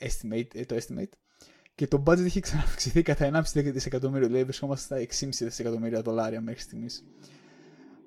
[0.00, 1.12] estimate, ε, το estimate.
[1.74, 3.42] Και το budget είχε ξαναυξηθεί κατά 1,5
[3.72, 7.04] δισεκατομμύριο δηλαδή βρισκόμαστε στα 6,5 δισεκατομμύρια δολάρια μέχρι στιγμής.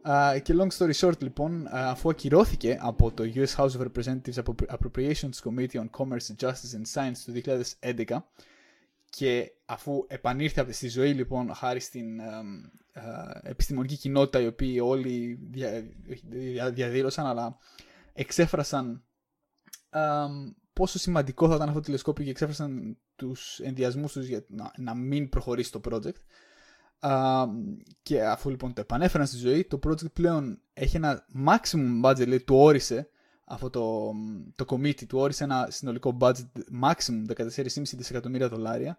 [0.08, 4.44] Uh, και long story short λοιπόν, uh, αφού ακυρώθηκε από το US House of Representatives
[4.68, 7.32] Appropriations Committee on Commerce, Justice and Science το
[7.82, 8.24] 2011
[9.16, 12.20] και αφού επανήρθε στη ζωή λοιπόν χάρης στην
[13.42, 15.84] επιστημονική κοινότητα οι οποίοι όλοι δια,
[16.72, 17.58] διαδήλωσαν αλλά
[18.14, 19.04] εξέφρασαν
[20.74, 24.94] πόσο σημαντικό θα ήταν αυτό το τηλεσκόπιο και εξέφρασαν τους ενδιασμούς τους για να, να
[24.94, 26.20] μην προχωρήσει το project.
[28.02, 32.44] Και αφού λοιπόν το επανέφεραν στη ζωή το project πλέον έχει ένα maximum budget δηλαδή
[32.44, 33.10] του όρισε
[33.46, 34.14] αυτό το,
[34.56, 36.48] το committee του όρισε ένα συνολικό budget
[36.84, 38.98] maximum 14,5 δισεκατομμύρια δολάρια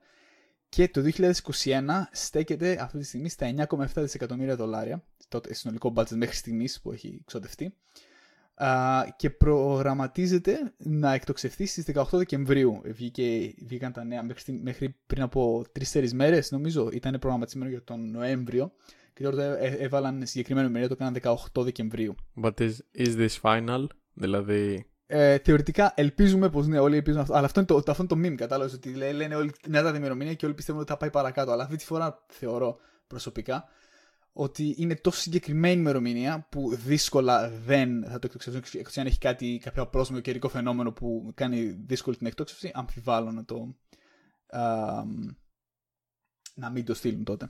[0.68, 1.82] και το 2021
[2.12, 7.22] στέκεται αυτή τη στιγμή στα 9,7 δισεκατομμύρια δολάρια το συνολικό budget μέχρι στιγμής που έχει
[7.24, 7.74] ξοδευτεί
[9.16, 12.80] και προγραμματίζεται να εκτοξευθεί στις 18 Δεκεμβρίου.
[12.84, 18.10] Βγήκε, βγήκαν τα νέα μέχρι, μέχρι πριν από 3-4 μέρες νομίζω ήταν προγραμματισμένο για τον
[18.10, 18.72] Νοέμβριο
[19.14, 22.14] Και τώρα το έ- έβαλαν συγκεκριμένη ημερομηνία, το έκαναν 18 Δεκεμβρίου.
[22.42, 23.86] But is, is this final?
[24.18, 27.34] Δηλαδή, Ε, θεωρητικά ελπίζουμε πως ναι, όλοι ελπίζουν αυτό.
[27.34, 28.72] Αλλά αυτό είναι το, το, αυτό είναι το meme, κατάλαβες.
[28.74, 31.50] Ότι λέ- λένε όλοι την Ελλάδα ημερομηνία και όλοι πιστεύουν ότι θα πάει παρακάτω.
[31.50, 33.64] Αλλά αυτή τη φορά θεωρώ προσωπικά
[34.32, 38.80] ότι είναι τόσο συγκεκριμένη ημερομηνία που δύσκολα δεν θα το εκτοξεύσουν.
[38.80, 43.44] Εκτό αν έχει κάτι, κάποιο απρόσμενο καιρικό φαινόμενο που κάνει δύσκολη την εκτόξευση, αμφιβάλλω να
[43.44, 43.76] το.
[44.46, 45.04] α,
[46.54, 47.48] να μην το στείλουν τότε.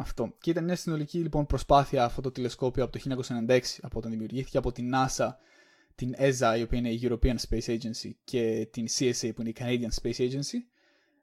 [0.00, 0.34] Αυτό.
[0.40, 3.16] Και ήταν μια συνολική λοιπόν προσπάθεια αυτό το τηλεσκόπιο από το
[3.48, 5.28] 1996 από όταν δημιουργήθηκε από την NASA,
[5.94, 9.54] την ESA η οποία είναι η European Space Agency και την CSA που είναι η
[9.58, 10.58] Canadian Space Agency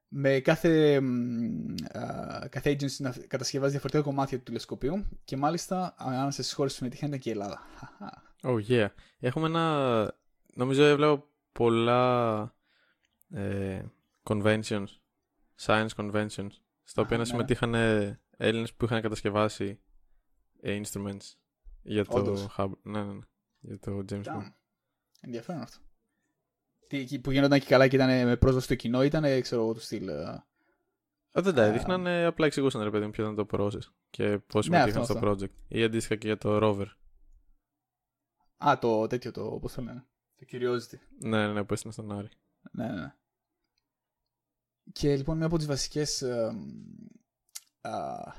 [0.08, 6.44] με κάθε, μ, α, κάθε agency να κατασκευάζει διαφορετικά κομμάτια του τηλεσκοπίου και μάλιστα ανάμεσα
[6.44, 7.62] στις χώρες που συμμετείχαν ήταν και η Ελλάδα.
[7.76, 8.24] Χαχα.
[8.42, 8.88] oh yeah.
[9.20, 10.16] Έχουμε ένα,
[10.54, 12.42] νομίζω έβλεπα πολλά
[13.30, 13.82] ε,
[14.24, 14.88] conventions,
[15.66, 16.52] science conventions,
[16.84, 17.26] στα Α, οποία να ναι.
[17.26, 19.80] συμμετείχαν ε, Έλληνες που είχαν κατασκευάσει
[20.62, 21.34] ε, instruments
[21.82, 22.56] για το Όντως.
[22.58, 22.78] Hubble.
[22.82, 23.26] Ναι, ναι, ναι.
[23.60, 24.38] Για το James Webb.
[24.38, 24.52] Damn.
[25.22, 25.78] Ενδιαφέρον αυτό.
[26.88, 29.74] Τι, εκεί που γίνονταν και καλά και ήταν με πρόσβαση στο κοινό ήταν, ξέρω εγώ,
[29.74, 30.08] του στυλ.
[30.08, 30.44] ε,
[31.32, 31.66] Ε, δεν τα Α.
[31.66, 35.02] έδειχναν, ε, απλά εξηγούσαν ρε παιδί μου ποιο ήταν το process και πώς συμμετείχαν Ναι,
[35.02, 35.52] αυτό, στο project.
[35.68, 36.88] Ή αντίστοιχα και για το rover.
[38.58, 40.06] Α, το τέτοιο, το, πώς το λένε.
[40.36, 40.98] Το Curiosity.
[41.20, 42.30] Ναι, ναι, ναι, που έστειλαν στον Άρη.
[42.72, 43.16] Ναι, ναι, ναι.
[44.92, 46.24] Και λοιπόν, μια από τις βασικές...
[47.88, 48.34] ε, α,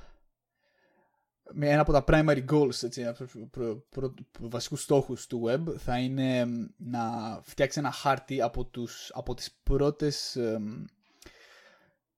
[1.53, 5.45] με ένα από τα primary goals, έτσι, από τους προ, προ, προ- βασικούς στόχους του
[5.47, 7.01] web θα είναι εμ, να
[7.43, 10.37] φτιάξει ένα χάρτη από, τους, από τις πρώτες...
[10.37, 10.85] εμ,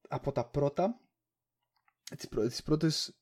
[0.08, 1.00] από τα πρώτα...
[2.16, 3.14] Τις, πρω, τις πρώτες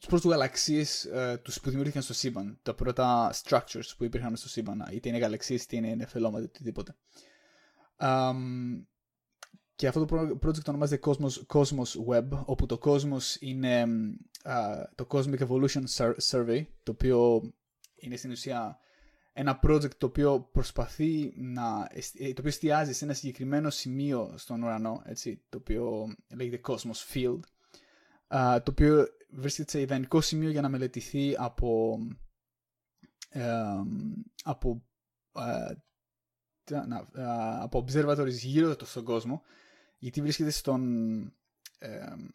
[0.00, 2.58] τους πρώτους γαλαξίες ε, τους που δημιουργήθηκαν στο σύμπαν.
[2.62, 4.88] Τα πρώτα structures που υπήρχαν στο σύμπαν.
[4.90, 6.96] Είτε είναι γαλαξίες, είτε είναι νεφελώματα, είτε οτιδήποτε.
[7.96, 8.84] Αμ,
[9.76, 14.84] και αυτό το προ- project ονομάζεται Cosmos, Cosmos Web, όπου το Cosmos είναι εμ, α,
[14.94, 17.42] το Cosmic Evolution Sur- Survey, το οποίο
[17.94, 18.78] είναι στην ουσία
[19.32, 24.34] ένα project το οποίο προσπαθεί να, εσ- ε, το οποίο εστιάζει σε ένα συγκεκριμένο σημείο
[24.36, 27.40] στον ουρανό, έτσι, το οποίο λέγεται Cosmos Field,
[28.26, 31.98] α, το οποίο βρίσκεται σε ιδανικό σημείο για να μελετηθεί από,
[33.30, 34.12] εμ,
[34.44, 34.82] από,
[35.32, 35.54] α,
[36.64, 39.42] τι να- να- α, από observatories γύρω το- στον κόσμο,
[40.04, 40.82] γιατί βρίσκεται στον,
[41.78, 42.26] εμ,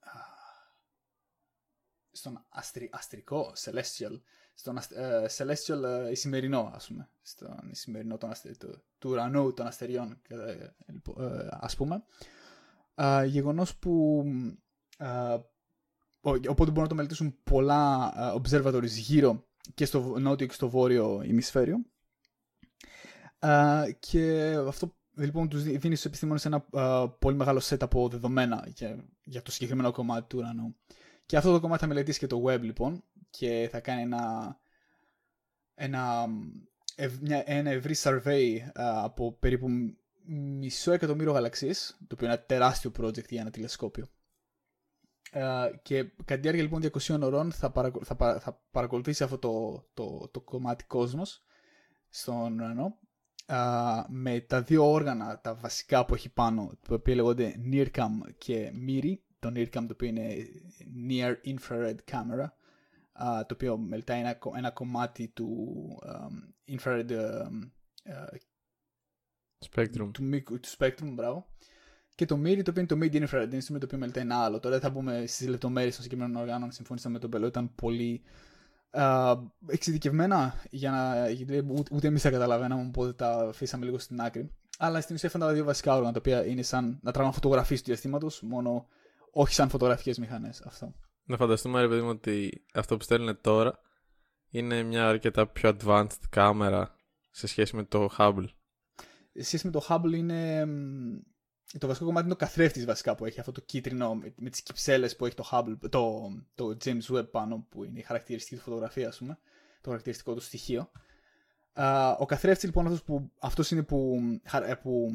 [0.00, 0.10] α,
[2.12, 4.20] στον αστρι, αστρικό, celestial,
[4.54, 9.52] στον ασ- ε, celestial ε, ισημερινό, ας πούμε, στον ισημερινό των αστε, του, του ουρανού
[9.52, 12.04] των αστεριών, ε, λοιπόν, ε, ας πούμε.
[12.94, 14.24] Α, γεγονός που
[14.98, 20.54] α, ο- οπότε μπορούν να το μελετήσουν πολλά α, observatories γύρω και στο νότιο και
[20.54, 21.76] στο βόρειο ημισφαίριο.
[23.38, 28.08] Α, και αυτό λοιπόν τους δι- δίνεις στους επιστήμονες ένα α, πολύ μεγάλο set από
[28.08, 30.76] δεδομένα για, για το συγκεκριμένο κομμάτι του ουρανού.
[31.26, 34.56] Και αυτό το κομμάτι θα μελετήσεις και το web λοιπόν και θα κάνει ένα,
[35.74, 36.26] ένα,
[36.94, 39.68] ευ- μια, ένα ευρύ survey α, από περίπου
[40.58, 44.08] μισό εκατομμύριο γαλαξίες, το οποίο είναι ένα τεράστιο project για ένα τηλεσκόπιο.
[45.30, 49.38] Ε, και κατά τη διάρκεια λοιπόν 200 ωρών θα, παρακολου- θα, παρα- θα παρακολουθήσει αυτό
[49.38, 51.44] το, το, το κομμάτι κόσμος
[52.08, 52.98] στον ουρανό
[53.46, 58.72] α, με τα δύο όργανα τα βασικά που έχει πάνω τα οποία λέγονται NIRCam και
[58.88, 60.36] MIRI το NIRCam το οποίο είναι
[61.08, 62.46] Near Infrared Camera
[63.12, 67.60] α, το οποίο μελετάει ένα, κο- ένα κομμάτι του αμ, infrared αμ,
[68.02, 68.24] ε,
[69.74, 70.10] Spectrum.
[70.12, 71.46] του, μήκου- του Spectrum, μπράβο.
[72.14, 74.60] Και το MIRI, το οποίο είναι το Mid Infrared Instrument, το οποίο μελετάει ένα άλλο.
[74.60, 76.70] Τώρα δεν θα μπούμε στις λεπτομέρειες των συγκεκριμένων οργάνων.
[76.72, 78.22] Συμφώνησα με τον Πελό, ήταν πολύ
[78.96, 81.28] α, εξειδικευμένα για να.
[81.30, 84.50] γιατί ούτε, ούτε εμείς τα καταλαβαίναμε, οπότε τα αφήσαμε λίγο στην άκρη.
[84.78, 87.34] Αλλά στην ουσία αυτά είναι τα δύο βασικά όργανα, τα οποία είναι σαν να τραβάμε
[87.34, 88.86] φωτογραφίες του διαστήματος, μόνο
[89.30, 90.60] όχι σαν φωτογραφικές μηχανές.
[90.60, 90.94] Αυτό.
[91.24, 93.78] Να φανταστούμε, ρε παιδί μου, ότι αυτό που στέλνουν τώρα
[94.50, 96.94] είναι μια αρκετά πιο advanced κάμερα
[97.30, 98.46] σε σχέση με το Hubble.
[99.32, 100.66] Σε σχέση με το Hubble είναι.
[101.76, 104.50] Μ, Το βασικό κομμάτι είναι ο καθρέφτης βασικά που έχει αυτό το κίτρινο με, με
[104.50, 108.54] τις κυψέλες που έχει το Hubble, το, το James Webb πάνω που είναι η χαρακτηριστική
[108.56, 109.38] του φωτογραφία, ας πούμε.
[109.80, 110.90] Το χαρακτηριστικό του στοιχείο.
[111.72, 115.10] Α, ο καθρέφτης λοιπόν αυτός, που, αυτός είναι που, χαρ- ε, που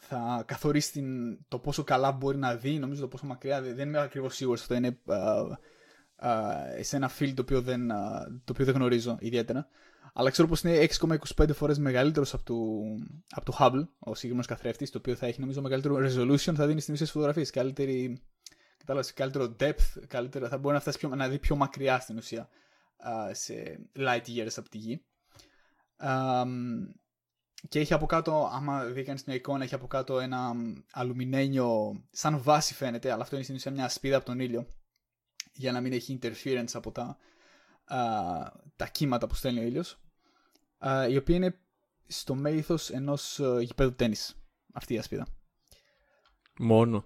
[0.00, 3.62] θα καθορίσει την, το πόσο καλά μπορεί να δει, νομίζω το πόσο μακριά.
[3.62, 4.74] Δεν δεν είμαι ακριβώς σίγουρος αυτό.
[4.74, 5.16] Είναι α,
[6.28, 9.68] α, σε ένα field το οποίο δεν, α, το οποίο δεν γνωρίζω ιδιαίτερα.
[10.12, 10.86] Αλλά ξέρω πως είναι
[11.36, 12.54] 6,25 φορές μεγαλύτερος από, το,
[13.30, 16.80] από το Hubble, ο συγκεκριμένος καθρέφτης, το οποίο θα έχει νομίζω μεγαλύτερο resolution, θα δίνει
[16.80, 17.44] στην ουσία φωτογραφίε.
[17.44, 18.22] Καλύτερη,
[18.78, 22.48] κατάλαβες, καλύτερο depth, καλύτερο, θα μπορεί να φτάσει πιο, να δει πιο μακριά στην ουσία
[22.96, 25.04] α, σε light years από τη γη.
[25.96, 26.84] Α, μ,
[27.68, 30.52] και έχει από κάτω, άμα δει κανείς μια εικόνα, έχει από κάτω ένα
[30.92, 34.66] αλουμινένιο, σαν βάση φαίνεται, αλλά αυτό είναι στην ουσία μια σπίδα από τον ήλιο,
[35.52, 37.16] για να μην έχει interference από τα, α,
[38.76, 40.00] τα κύματα που στέλνει ο ήλιος,
[40.78, 41.58] α, η οποία είναι
[42.06, 45.26] στο μέγεθος ενός α, γηπέδου τέννις, αυτή η ασπίδα.
[46.58, 47.04] Μόνο.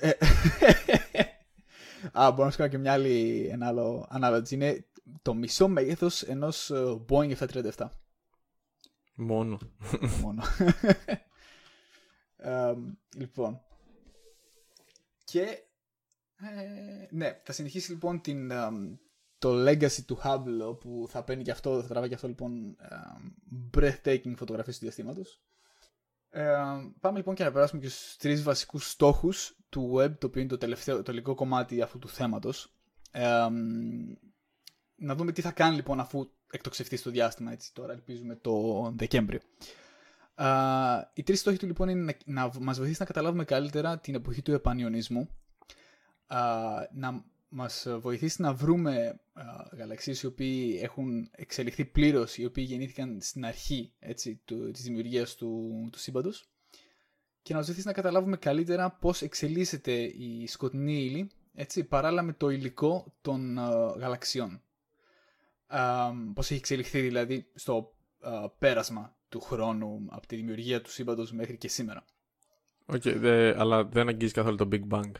[0.00, 0.10] Ε,
[2.12, 4.50] Α, μπορώ να σου κάνω και μια άλλη, ένα άλλο analogy.
[4.50, 4.86] Είναι
[5.22, 7.88] το μισό μέγεθος ενός ε, Boeing 737.
[9.14, 9.58] Μόνο.
[10.20, 10.42] Μόνο.
[12.36, 12.74] Ε,
[13.16, 13.60] λοιπόν.
[15.24, 15.40] Και
[16.36, 18.68] ε, ναι, θα συνεχίσει λοιπόν την, ε,
[19.44, 22.96] το legacy του Hubble που θα παίρνει και αυτό, θα τραβάει και αυτό λοιπόν ε,
[23.76, 25.42] breathtaking φωτογραφίες του διαστήματος.
[26.30, 26.42] Ε,
[27.00, 30.50] πάμε λοιπόν και να περάσουμε και στους τρεις βασικούς στόχους του web, το οποίο είναι
[30.50, 32.74] το τελευταίο, το τελικό κομμάτι αυτού του θέματος.
[33.10, 33.48] Ε,
[34.94, 39.40] να δούμε τι θα κάνει λοιπόν αφού εκτοξευτεί στο διάστημα, έτσι τώρα ελπίζουμε το Δεκέμβριο.
[40.36, 44.14] Uh, οι τρεις στόχοι του λοιπόν είναι να, να μας βοηθήσει να καταλάβουμε καλύτερα την
[44.14, 45.28] εποχή του επανιονισμού,
[46.28, 47.24] uh, να
[47.56, 53.44] μας βοηθήσει να βρούμε uh, γαλαξίες οι οποίοι έχουν εξελιχθεί πλήρως, οι οποίοι γεννήθηκαν στην
[53.44, 56.48] αρχή έτσι, του, της δημιουργίας του, του σύμπαντος
[57.42, 62.32] και να μας βοηθήσει να καταλάβουμε καλύτερα πώς εξελίσσεται η σκοτεινή ύλη έτσι, παράλληλα με
[62.32, 64.62] το υλικό των uh, γαλαξιών.
[65.70, 71.32] Uh, πώς έχει εξελιχθεί δηλαδή στο uh, πέρασμα του χρόνου από τη δημιουργία του σύμπαντος
[71.32, 72.04] μέχρι και σήμερα.
[72.86, 75.12] OK, okay, αλλά δεν αγγίζει καθόλου το Big Bang.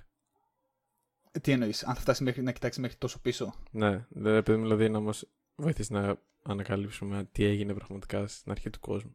[1.40, 5.00] Τι εννοείς, αν θα φτάσει μέχρι, να κοιτάξει μέχρι τόσο πίσω; Ναι, επειδή δηλαδή να
[5.00, 9.14] μας βοηθήσει να ανακαλύψουμε τι έγινε πραγματικά στην αρχή του κόσμου.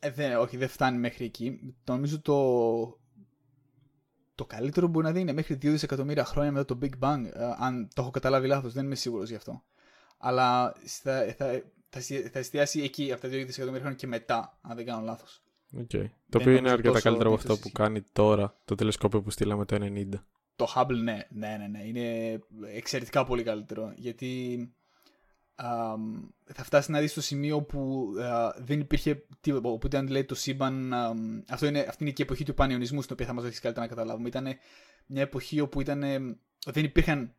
[0.00, 1.74] Ε, δεν, όχι, δεν φτάνει μέχρι εκεί.
[1.84, 2.98] Το νομίζω το,
[4.34, 7.24] το καλύτερο που μπορεί να δει είναι μέχρι 2 δισεκατομμύρια χρόνια μετά το Big Bang.
[7.32, 9.62] Ε, αν το έχω καταλάβει λάθος, δεν είμαι σίγουρος γι' αυτό.
[10.18, 12.00] Αλλά θα, θα, θα,
[12.30, 15.42] θα εστιάσει εκεί από τα 2 δισεκατομμύρια χρόνια και μετά, αν δεν κάνω λάθος.
[15.76, 16.06] Okay.
[16.28, 19.76] Το οποίο είναι αρκετά καλύτερο από αυτό που κάνει τώρα το τηλεσκόπιο που στείλαμε το
[19.80, 20.08] 90.
[20.58, 21.84] Το Hubble, ναι, ναι, ναι, ναι.
[21.84, 22.38] Είναι
[22.74, 23.92] εξαιρετικά πολύ καλύτερο.
[23.96, 24.58] Γιατί
[25.54, 25.94] α,
[26.44, 29.68] θα φτάσει να δεις στο σημείο που α, δεν υπήρχε τίποτα.
[29.68, 30.92] Οπότε αν λέει το σύμπαν.
[30.92, 31.14] Α,
[31.48, 33.86] αυτό είναι, αυτή είναι και η εποχή του πανιονισμού στην οποία θα μας βοηθήσει καλύτερα
[33.86, 34.28] να καταλάβουμε.
[34.28, 34.46] Ήταν
[35.06, 36.00] μια εποχή όπου ήταν,
[36.66, 37.34] δεν υπήρχαν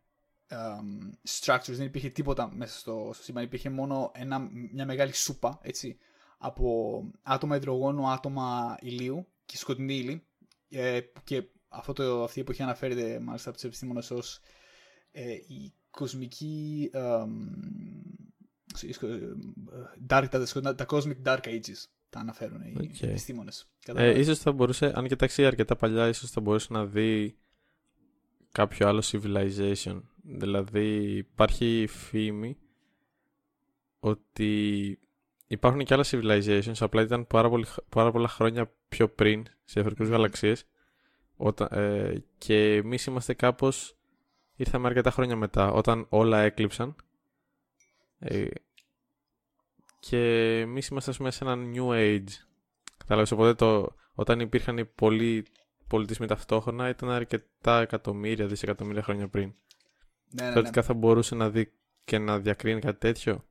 [0.50, 3.44] um, structures, δεν υπήρχε τίποτα μέσα στο, στο σύμπαν.
[3.44, 5.98] Υπήρχε μόνο ένα, μια μεγάλη σούπα έτσι,
[6.38, 10.24] από άτομα υδρογόνου, άτομα ηλίου και σκοτεινή ύλη.
[10.70, 14.40] Ε, και αυτό το, αυτή η εποχή αναφέρεται μάλιστα από τους επιστήμονες ως
[15.12, 16.90] ε, η κοσμική.
[16.94, 17.24] Ε,
[20.08, 23.08] dark, τα, τα Cosmic Dark Ages τα αναφέρουν οι okay.
[23.08, 23.70] επιστήμονες.
[23.86, 27.38] Ε, ίσως θα μπορούσε, αν κοιτάξει αρκετά παλιά, ίσως θα μπορούσε να δει
[28.52, 30.02] κάποιο άλλο civilization.
[30.22, 32.58] Δηλαδή υπάρχει φήμη
[34.00, 35.00] ότι
[35.48, 40.10] υπάρχουν και άλλα civilizations, απλά ήταν πάρα, πολύ, πάρα πολλά χρόνια πιο πριν σε διαφορετικές
[40.10, 40.66] γαλαξίες
[41.70, 43.98] ε, και εμείς είμαστε κάπως
[44.56, 46.96] ήρθαμε αρκετά χρόνια μετά όταν όλα έκλειψαν.
[48.20, 48.48] Ε,
[50.00, 50.20] και
[50.60, 52.32] εμείς είμαστε πούμε, σε ένα new age.
[52.98, 55.46] Κατάλαβες οπότε το, όταν υπήρχαν οι πολλοί
[55.88, 59.54] πολιτισμοί ταυτόχρονα ήταν αρκετά εκατομμύρια, δισεκατομμύρια χρόνια πριν.
[60.30, 60.82] Ναι, ναι, ναι.
[60.82, 61.72] θα μπορούσε να δει
[62.04, 63.46] και να διακρίνει κάτι τέτοιο.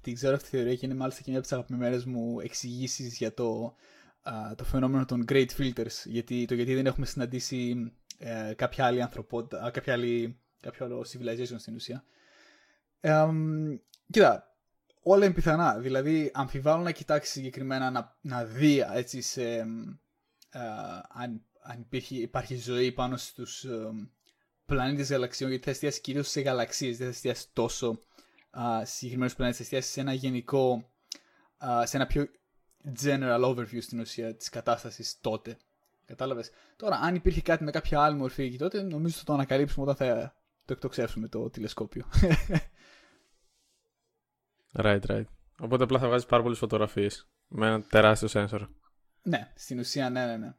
[0.00, 3.16] Την ξέρω αυτή τη θεωρία και είναι μάλιστα και μια από τις αγαπημένες μου εξηγήσεις
[3.16, 3.74] για το
[4.56, 9.70] το φαινόμενο των great filters, γιατί, το γιατί δεν έχουμε συναντήσει ε, κάποια άλλη ανθρωπότητα,
[9.70, 12.04] κάποια άλλη, κάποιο άλλο civilization στην ουσία.
[13.00, 13.26] Ε,
[14.10, 14.56] κοίτα,
[15.02, 15.78] όλα είναι πιθανά.
[15.78, 19.52] Δηλαδή, αμφιβάλλω να κοιτάξει συγκεκριμένα να, να δει έτσι σε,
[20.50, 20.60] ε,
[21.08, 24.10] αν, αν υπήρχε, υπάρχει ζωή πάνω στους ε,
[24.66, 27.98] πλανήτες γαλαξιών, γιατί θα εστιάσει κυρίως σε γαλαξίες, δεν θα εστιάσει τόσο
[28.58, 30.90] uh, συγκεκριμένους πλανήτες, θα εστιάσει σε ένα γενικό,
[31.60, 32.28] uh, σε ένα πιο
[33.02, 35.56] general overview στην ουσία της κατάστασης τότε.
[36.04, 39.90] Κατάλαβες; Τώρα, αν υπήρχε κάτι με κάποια άλλη μορφή εκεί τότε, νομίζω θα το ανακαλύψουμε
[39.90, 42.04] όταν θα το εκτοξεύσουμε το τηλεσκόπιο.
[44.82, 45.24] right, right.
[45.60, 48.68] Οπότε απλά θα βγάζεις πάρα πολλές φωτογραφίες με ένα τεράστιο sensor.
[49.22, 50.54] Ναι, στην ουσία, ναι, ναι, ναι.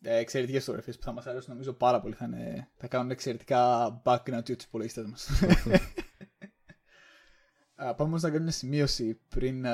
[0.00, 2.14] Ε, εξαιρετικές φωτογραφίες που θα μας αρέσουν νομίζω πάρα πολύ.
[2.14, 5.30] Θα, είναι, θα κάνουν εξαιρετικά background για τους υπολογιστές μας.
[7.76, 9.66] Πάμε όμως να κάνουμε μια σημείωση πριν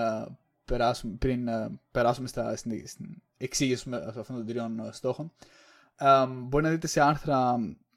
[0.65, 5.33] περάσουμε, πριν uh, περάσουμε στα, στην, στην εξήγηση αυτών των τριών uh, στόχων.
[5.99, 7.51] Um, μπορεί να δείτε σε άρθρα,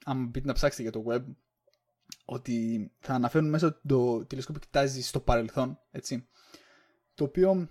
[0.06, 1.24] αν μπείτε να ψάξετε για το web,
[2.26, 6.28] ότι θα αναφέρουν μέσα ότι το τηλεσκόπιο κοιτάζει στο παρελθόν, έτσι.
[7.14, 7.70] Το οποίο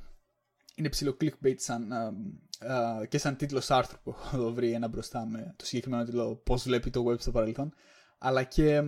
[0.75, 5.27] είναι ψηλό clickbait σαν, uh, uh, και σαν τίτλος άρθρου που έχω βρει ένα μπροστά
[5.27, 7.75] με το συγκεκριμένο τίτλο πώς βλέπει το web στο παρελθόν,
[8.19, 8.83] αλλά και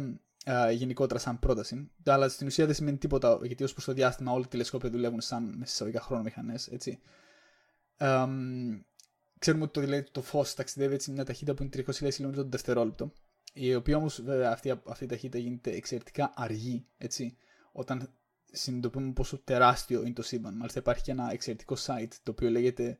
[0.46, 1.90] uh, γενικότερα σαν πρόταση.
[2.04, 5.20] Αλλά στην ουσία δεν σημαίνει τίποτα, γιατί ως προς το διάστημα όλοι οι τηλεσκόπια δουλεύουν
[5.20, 6.54] σαν μέσα εισαγωγικά χρονομηχανέ.
[7.98, 8.28] Um,
[9.38, 12.48] ξέρουμε ότι το, δηλαδή, το φως ταξιδεύει έτσι μια ταχύτητα που είναι 300.000 χιλιόμετρα το
[12.48, 13.12] δευτερόλεπτο.
[13.52, 16.86] Η οποία όμως αυτή, αυτή η ταχύτητα γίνεται εξαιρετικά αργή.
[16.96, 17.36] Έτσι,
[17.72, 18.10] όταν
[18.44, 20.56] συνειδητοποιούμε πόσο τεράστιο είναι το σύμπαν.
[20.56, 22.98] Μάλιστα υπάρχει και ένα εξαιρετικό site το οποίο λέγεται.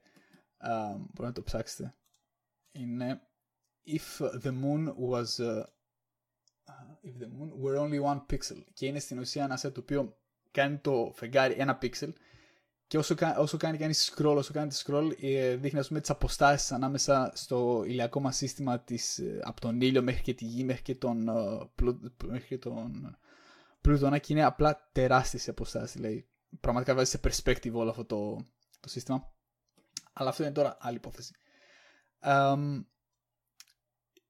[0.63, 1.95] Uh, μπορείτε να το ψάξετε.
[2.73, 3.21] Είναι
[3.87, 5.27] If the moon was.
[7.07, 8.63] Uh, if the moon were only one pixel.
[8.73, 10.17] Και είναι στην ουσία ένα set το οποίο
[10.51, 12.13] κάνει το φεγγάρι ένα pixel
[12.87, 16.73] και όσο, όσο κάνει κανείς scroll, όσο κάνει scroll, ε, δείχνει ας πούμε τις αποστάσεις
[16.73, 20.83] ανάμεσα στο ηλιακό μας σύστημα της, ε, από τον ήλιο μέχρι και τη γη, μέχρι
[20.83, 21.69] και τον, ε,
[22.27, 23.17] μέχρι και τον
[23.81, 25.97] Πλούτονα και είναι απλά τεράστιες αποστάσεις.
[25.97, 26.29] Δηλαδή,
[26.61, 28.37] πραγματικά βάζει σε perspective όλο αυτό το,
[28.81, 29.33] το σύστημα.
[30.13, 31.35] Αλλά αυτό είναι τώρα άλλη υπόθεση.
[32.25, 32.85] Um,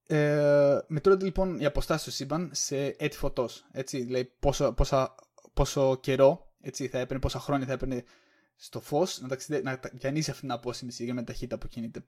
[0.06, 3.66] ε, μετρώνται λοιπόν οι αποστάσεις του σύμπαν σε έτη φωτός.
[3.72, 5.14] Έτσι, δηλαδή πόσο, πόσα,
[5.54, 8.04] πόσο καιρό έτσι, θα έπαιρνε, πόσα χρόνια θα έπαιρνε
[8.56, 9.62] στο φως να, ταξιδε...
[9.62, 12.04] να διανύσει αυτή την απόσταση για με ταχύτητα που κινείται.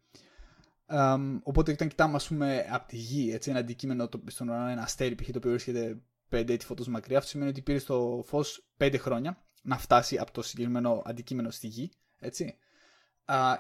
[0.91, 4.69] Um, οπότε όταν κοιτάμε ας πούμε από τη γη έτσι, ένα αντικείμενο το, στον ουρανό,
[4.69, 5.31] ένα αστέρι π.χ.
[5.31, 9.43] το οποίο βρίσκεται 5 έτη φωτός μακριά, αυτό σημαίνει ότι πήρε το φως 5 χρόνια
[9.63, 11.91] να φτάσει από το συγκεκριμένο αντικείμενο στη γη.
[12.19, 12.59] Έτσι.
[13.25, 13.57] Uh,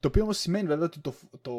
[0.00, 1.52] το οποίο όμως σημαίνει βέβαια ότι το, το,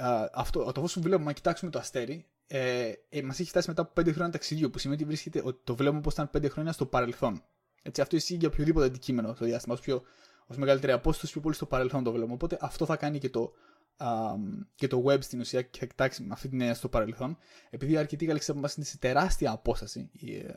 [0.00, 3.68] uh, αυτό, το φως που βλέπουμε, αν κοιτάξουμε το αστέρι, ε, ε, μας έχει φτάσει
[3.68, 6.50] μετά από 5 χρόνια ταξιδιού, που σημαίνει ότι βρίσκεται, ότι το βλέπουμε όπω ήταν 5
[6.50, 7.42] χρόνια στο παρελθόν.
[7.82, 9.74] Έτσι, αυτό ισχύει για οποιοδήποτε αντικείμενο στο διάστημα.
[9.74, 10.02] Όσο, πιο,
[10.46, 12.34] όσο μεγαλύτερη απόσταση, πιο πολύ στο παρελθόν το βλέπουμε.
[12.34, 13.52] Οπότε αυτό θα κάνει και το,
[13.96, 14.34] α,
[14.74, 17.38] και το web στην ουσία και θα κοιτάξει με αυτή την έννοια στο παρελθόν.
[17.70, 20.52] Επειδή η αρκετή γαλαξία από εμά είναι σε τεράστια απόσταση ε,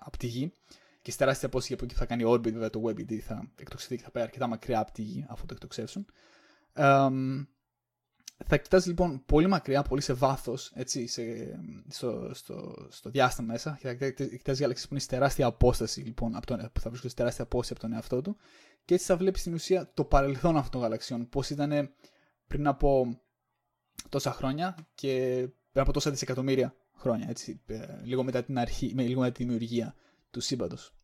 [0.00, 0.52] από τη γη
[1.02, 3.96] και σε τεράστια απόσταση από εκεί θα κάνει orbit βέβαια το web, γιατί θα εκτοξευθεί
[3.96, 6.06] και θα πάει αρκετά μακριά από τη γη αφού το εκτοξεύσουν.
[8.46, 10.72] Θα κοιτάζει λοιπόν πολύ μακριά, πολύ σε βάθος,
[11.88, 13.78] στο, στο, στο διάστημα μέσα.
[13.80, 17.08] Και θα κοιτάζει γαλαξίε που είναι σε τεράστια απόσταση, λοιπόν, από τον, που θα βρίσκονται
[17.08, 18.36] σε τεράστια απόσταση από τον εαυτό του.
[18.84, 21.28] Και έτσι θα βλέπεις στην ουσία το παρελθόν αυτών των γαλαξιών.
[21.28, 21.94] Πώς ήταν
[22.46, 23.20] πριν από
[24.08, 27.26] τόσα χρόνια και πριν από τόσα δισεκατομμύρια χρόνια.
[27.28, 29.94] Έτσι, ε, λίγο μετά την αρχή, με, λίγο μετά τη δημιουργία
[30.30, 30.94] του σύμπαντος.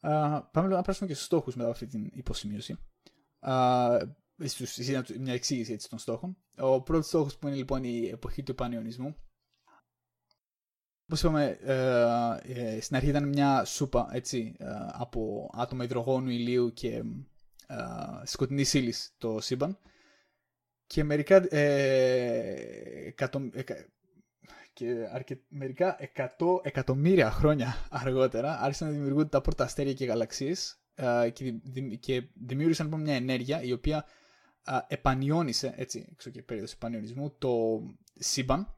[0.00, 2.76] Uh, πάμε να πράσουμε και στους στόχους μετά από αυτή την υποσημείωση.
[3.40, 4.00] Uh,
[5.18, 6.36] μια εξήγηση έτσι, των στόχων.
[6.58, 9.16] Ο πρώτος στόχος που είναι λοιπόν η εποχή του επανειονισμού.
[11.04, 16.72] Όπως είπαμε, ε, ε, στην αρχή ήταν μια σούπα έτσι, ε, από άτομα υδρογόνου, ηλίου
[16.72, 16.94] και
[17.66, 17.76] ε,
[18.22, 19.78] σκοτεινής ύλης το σύμπαν.
[20.86, 21.54] Και μερικά,
[23.06, 23.50] εκατο,
[24.72, 30.80] και αρκε, μερικά εκατό εκατομμύρια χρόνια αργότερα άρχισαν να δημιουργούνται τα πρώτα αστέρια και γαλαξίες
[31.32, 31.52] και,
[32.00, 34.04] και δημιούργησαν λοιπόν μια ενέργεια η οποία
[34.88, 37.82] επανιώνησε, έτσι, έξω και περίοδος επανιονισμού, το
[38.14, 38.74] σύμπαν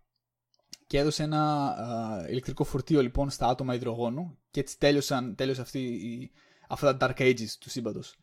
[0.87, 6.31] και έδωσε ένα ηλεκτρικό φορτίο λοιπόν στα άτομα υδρογόνου και έτσι τέλειωσαν, τέλειωσε αυτή,
[6.69, 8.17] αυτά τα dark ages του σύμπαντος.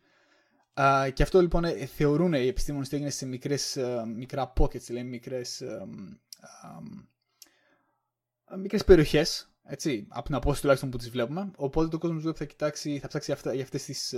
[0.80, 4.82] Uh, και αυτό λοιπόν ε, θεωρούν οι επιστήμονες ότι έγινε σε μικρές, uh, μικρά pockets,
[4.82, 5.88] δηλαδή μικρές, uh,
[8.58, 11.52] μικρές περιοχές, έτσι, από την απόσταση τουλάχιστον που τις βλέπουμε.
[11.56, 14.16] Οπότε το κόσμος θα κοιτάξει, θα ψάξει αυτά, για αυτές τις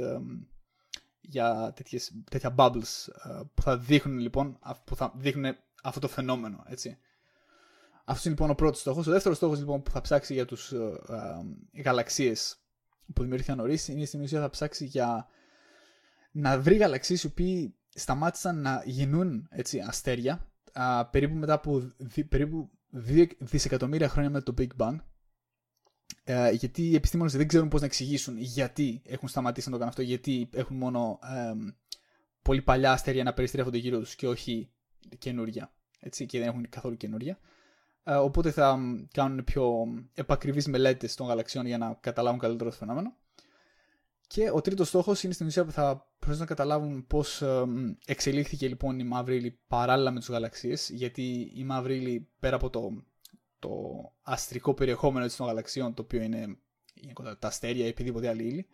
[1.21, 6.63] για τέτοιες, τέτοια bubbles ε, που θα δείχνουν λοιπόν που θα δείχνουν αυτό το φαινόμενο,
[6.67, 6.97] έτσι.
[8.05, 9.07] Αυτός είναι λοιπόν ο πρώτος στόχος.
[9.07, 12.57] Ο δεύτερος στόχος λοιπόν που θα ψάξει για τους uh, uh, γαλαξίες
[13.13, 15.27] που δημιουργήθηκαν νωρίς είναι στην ουσία θα ψάξει για
[16.31, 22.23] να βρει γαλαξίες οι οποίοι σταμάτησαν να γεννούν έτσι, αστέρια uh, περίπου μετά από δι,
[22.23, 22.69] περίπου
[23.07, 24.95] 2 δισεκατομμύρια χρόνια μετά το Big Bang
[26.31, 29.93] ε, γιατί οι επιστήμονες δεν ξέρουν πώς να εξηγήσουν γιατί έχουν σταματήσει να το κάνουν
[29.93, 31.53] αυτό, γιατί έχουν μόνο ε,
[32.41, 34.71] πολύ παλιά αστέρια να περιστρέφονται γύρω τους και όχι
[35.17, 37.39] καινούρια, έτσι, και δεν έχουν καθόλου καινούρια.
[38.03, 38.79] Ε, οπότε θα
[39.11, 43.15] κάνουν πιο επακριβείς μελέτες των γαλαξιών για να καταλάβουν καλύτερο το φαινόμενο.
[44.27, 47.43] Και ο τρίτος στόχος είναι στην ουσία που θα προσπαθήσουν να καταλάβουν πώς
[48.05, 52.69] εξελίχθηκε λοιπόν η μαύρη ύλη παράλληλα με τους γαλαξίες, γιατί η μαύρη ύλη πέρα από
[52.69, 53.03] το
[53.59, 53.69] το
[54.21, 56.57] αστρικό περιεχόμενο έτσι, των γαλαξιών, το οποίο είναι
[57.39, 58.67] τα αστέρια ή οποιαδήποτε άλλη ύλη,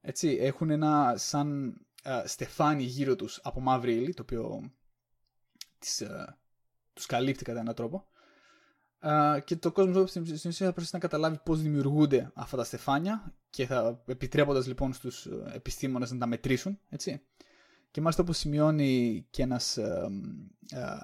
[0.00, 4.72] έτσι, έχουν ένα σαν α, στεφάνι γύρω τους από μαύρη ύλη, το οποίο
[5.78, 6.38] τις, α,
[6.92, 8.06] τους καλύπτει κατά έναν τρόπο.
[8.98, 13.34] Α, και το κόσμος στην ουσία θα πρέπει να καταλάβει πώς δημιουργούνται αυτά τα στεφάνια
[13.50, 17.22] και θα επιτρέποντας λοιπόν στους επιστήμονες να τα μετρήσουν, έτσι.
[17.90, 19.78] Και μάλιστα όπως σημειώνει και ένας,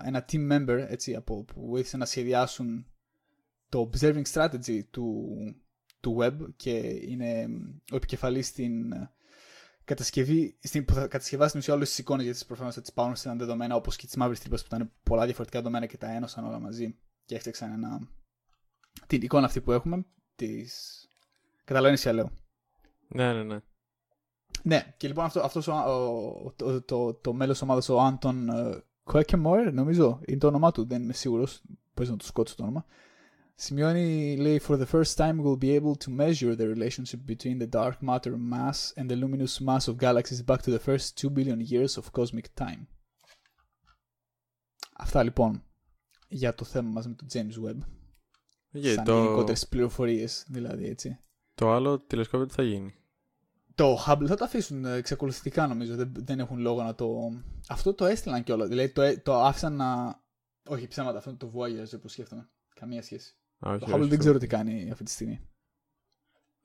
[0.05, 2.87] ένα team member έτσι, από, που βοήθησε να σχεδιάσουν
[3.77, 5.27] το observing strategy του,
[6.01, 6.77] του web και
[7.09, 7.49] είναι
[7.93, 8.93] ο επικεφαλής στην
[9.85, 13.17] κατασκευή, στην, που θα κατασκευάσει στην ουσία όλες τις εικόνες γιατί προφανώς θα τις πάρουν
[13.17, 16.11] σε ένα δεδομένα όπως και τις μαύρες τρύπες που ήταν πολλά διαφορετικά δεδομένα και τα
[16.11, 18.09] ένωσαν όλα μαζί και έφτιαξαν ένα
[19.07, 20.05] την εικόνα αυτή που έχουμε.
[20.37, 21.01] Της...
[21.65, 22.31] Καταλαβαίνεις τι λέω.
[23.09, 23.61] Ναι, ναι, ναι.
[24.63, 28.51] Ναι, και λοιπόν αυτό, αυτός ο, ο, το, το, το μέλος ομάδας, ο Άντων
[29.05, 31.63] Κουέκεμορ, νομίζω, είναι το όνομά του, δεν είμαι σίγουρος,
[31.95, 32.85] πώς να του σκότω το όνομα.
[33.59, 37.67] Σημειώνει, λέει, for the first time we'll be able to measure the relationship between the
[37.67, 41.61] dark matter mass and the luminous mass of galaxies back to the first 2 billion
[41.61, 42.87] years of cosmic time.
[44.93, 45.63] Αυτά λοιπόν
[46.29, 47.79] για το θέμα μας με το James Webb.
[48.77, 49.23] Okay, σαν το...
[49.23, 51.19] γενικότερες πληροφορίες, δηλαδή, έτσι.
[51.55, 52.95] το άλλο τηλεσκόπιο τι θα γίνει;
[53.75, 55.95] Το Hubble θα το αφήσουν ε, εξακολουθητικά νομίζω.
[55.97, 57.31] Δεν, δεν έχουν λόγο να το.
[57.69, 58.69] Αυτό το έστειλαν κιόλας.
[58.69, 60.21] Δηλαδή το, ε- το άφησαν να.
[60.69, 62.49] Όχι ψέματα, αυτό είναι το Voyager που σκέφτομαι.
[62.75, 63.37] Καμία σχέση.
[63.59, 65.41] Α, όχι, το όχι, Hubble δεν το- ξέρω τι κάνει αυτή τη στιγμή.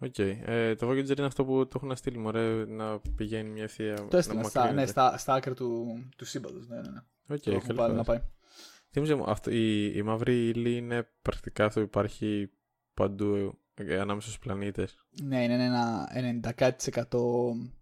[0.04, 0.18] Οκ.
[0.20, 4.08] Ε, το Voyager είναι αυτό που το έχουν στείλει μωρέ να πηγαίνει μια ευθεία.
[4.08, 4.92] Το έστειλαν να στα, ναι, μακρύνεται.
[4.92, 5.86] στα, στα άκρα του,
[6.18, 6.68] του σύμπαντος.
[6.68, 7.36] Ναι, ναι, ναι.
[7.36, 8.20] Οκ, το έχουν καλή βάλει να φάση.
[8.20, 8.30] πάει.
[8.92, 12.52] Θύμιζε μου, αυτό, η, η μαύρη ύλη είναι πρακτικά αυτό που υπάρχει
[12.94, 15.06] παντού ε, ανάμεσα στους πλανήτες.
[15.24, 16.08] Ναι, είναι ένα
[16.58, 17.08] 90%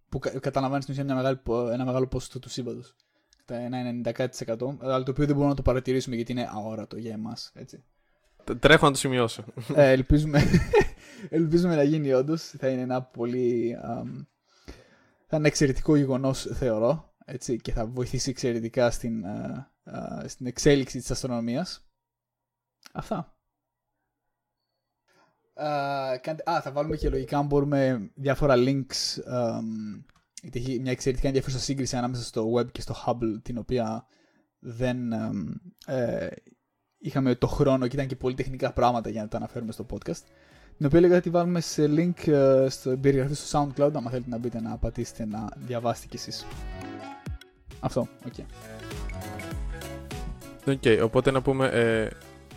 [0.10, 2.96] που κα, καταλαμβάνει στην ουσία μια μεγάλη, πο- ένα μεγάλο ποσοστό του σύμπαντος.
[3.46, 3.78] Ένα
[4.14, 7.52] 90% αλλά το οποίο δεν μπορούμε να το παρατηρήσουμε γιατί είναι αόρατο για εμάς.
[7.54, 7.84] Έτσι.
[8.50, 9.44] Τε- Τρέχω να το σημειώσω.
[9.76, 10.42] ε, ελπίζουμε,
[11.30, 12.44] ελπίζουμε να γίνει όντως.
[12.58, 13.78] Θα είναι ένα πολύ.
[13.82, 14.06] αμ,
[15.28, 17.14] θα είναι ένα εξαιρετικό γεγονός, θεωρώ.
[17.26, 21.90] Έτσι, και θα βοηθήσει εξαιρετικά στην, α, α, στην εξέλιξη της αστρονομίας.
[22.94, 23.38] Αυτά.
[25.54, 29.22] Α, κάντε- α, θα βάλουμε και λογικά αν μπορούμε διάφορα links.
[29.26, 30.04] αμ,
[30.42, 34.06] γιατί έχει μια εξαιρετικά ενδιαφέρουσα σύγκριση ανάμεσα στο Webb και στο Hubble, την οποία
[34.60, 35.54] δεν αμ,
[35.86, 36.28] ε,
[37.00, 40.22] είχαμε το χρόνο και ήταν και πολύ τεχνικά πράγματα για να τα αναφέρουμε στο podcast.
[40.78, 44.30] Την οποία λέγα να τη βάλουμε σε link ε, στο περιγραφή στο SoundCloud, άμα θέλετε
[44.30, 46.46] να μπείτε να πατήσετε να διαβάσετε κι εσείς.
[47.80, 48.34] Αυτό, οκ.
[50.68, 52.10] Οκ, οπότε να πούμε ε,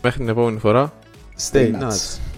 [0.02, 0.92] μέχρι την επόμενη φορά.
[1.50, 1.82] Stay nuts.
[1.82, 2.31] nuts.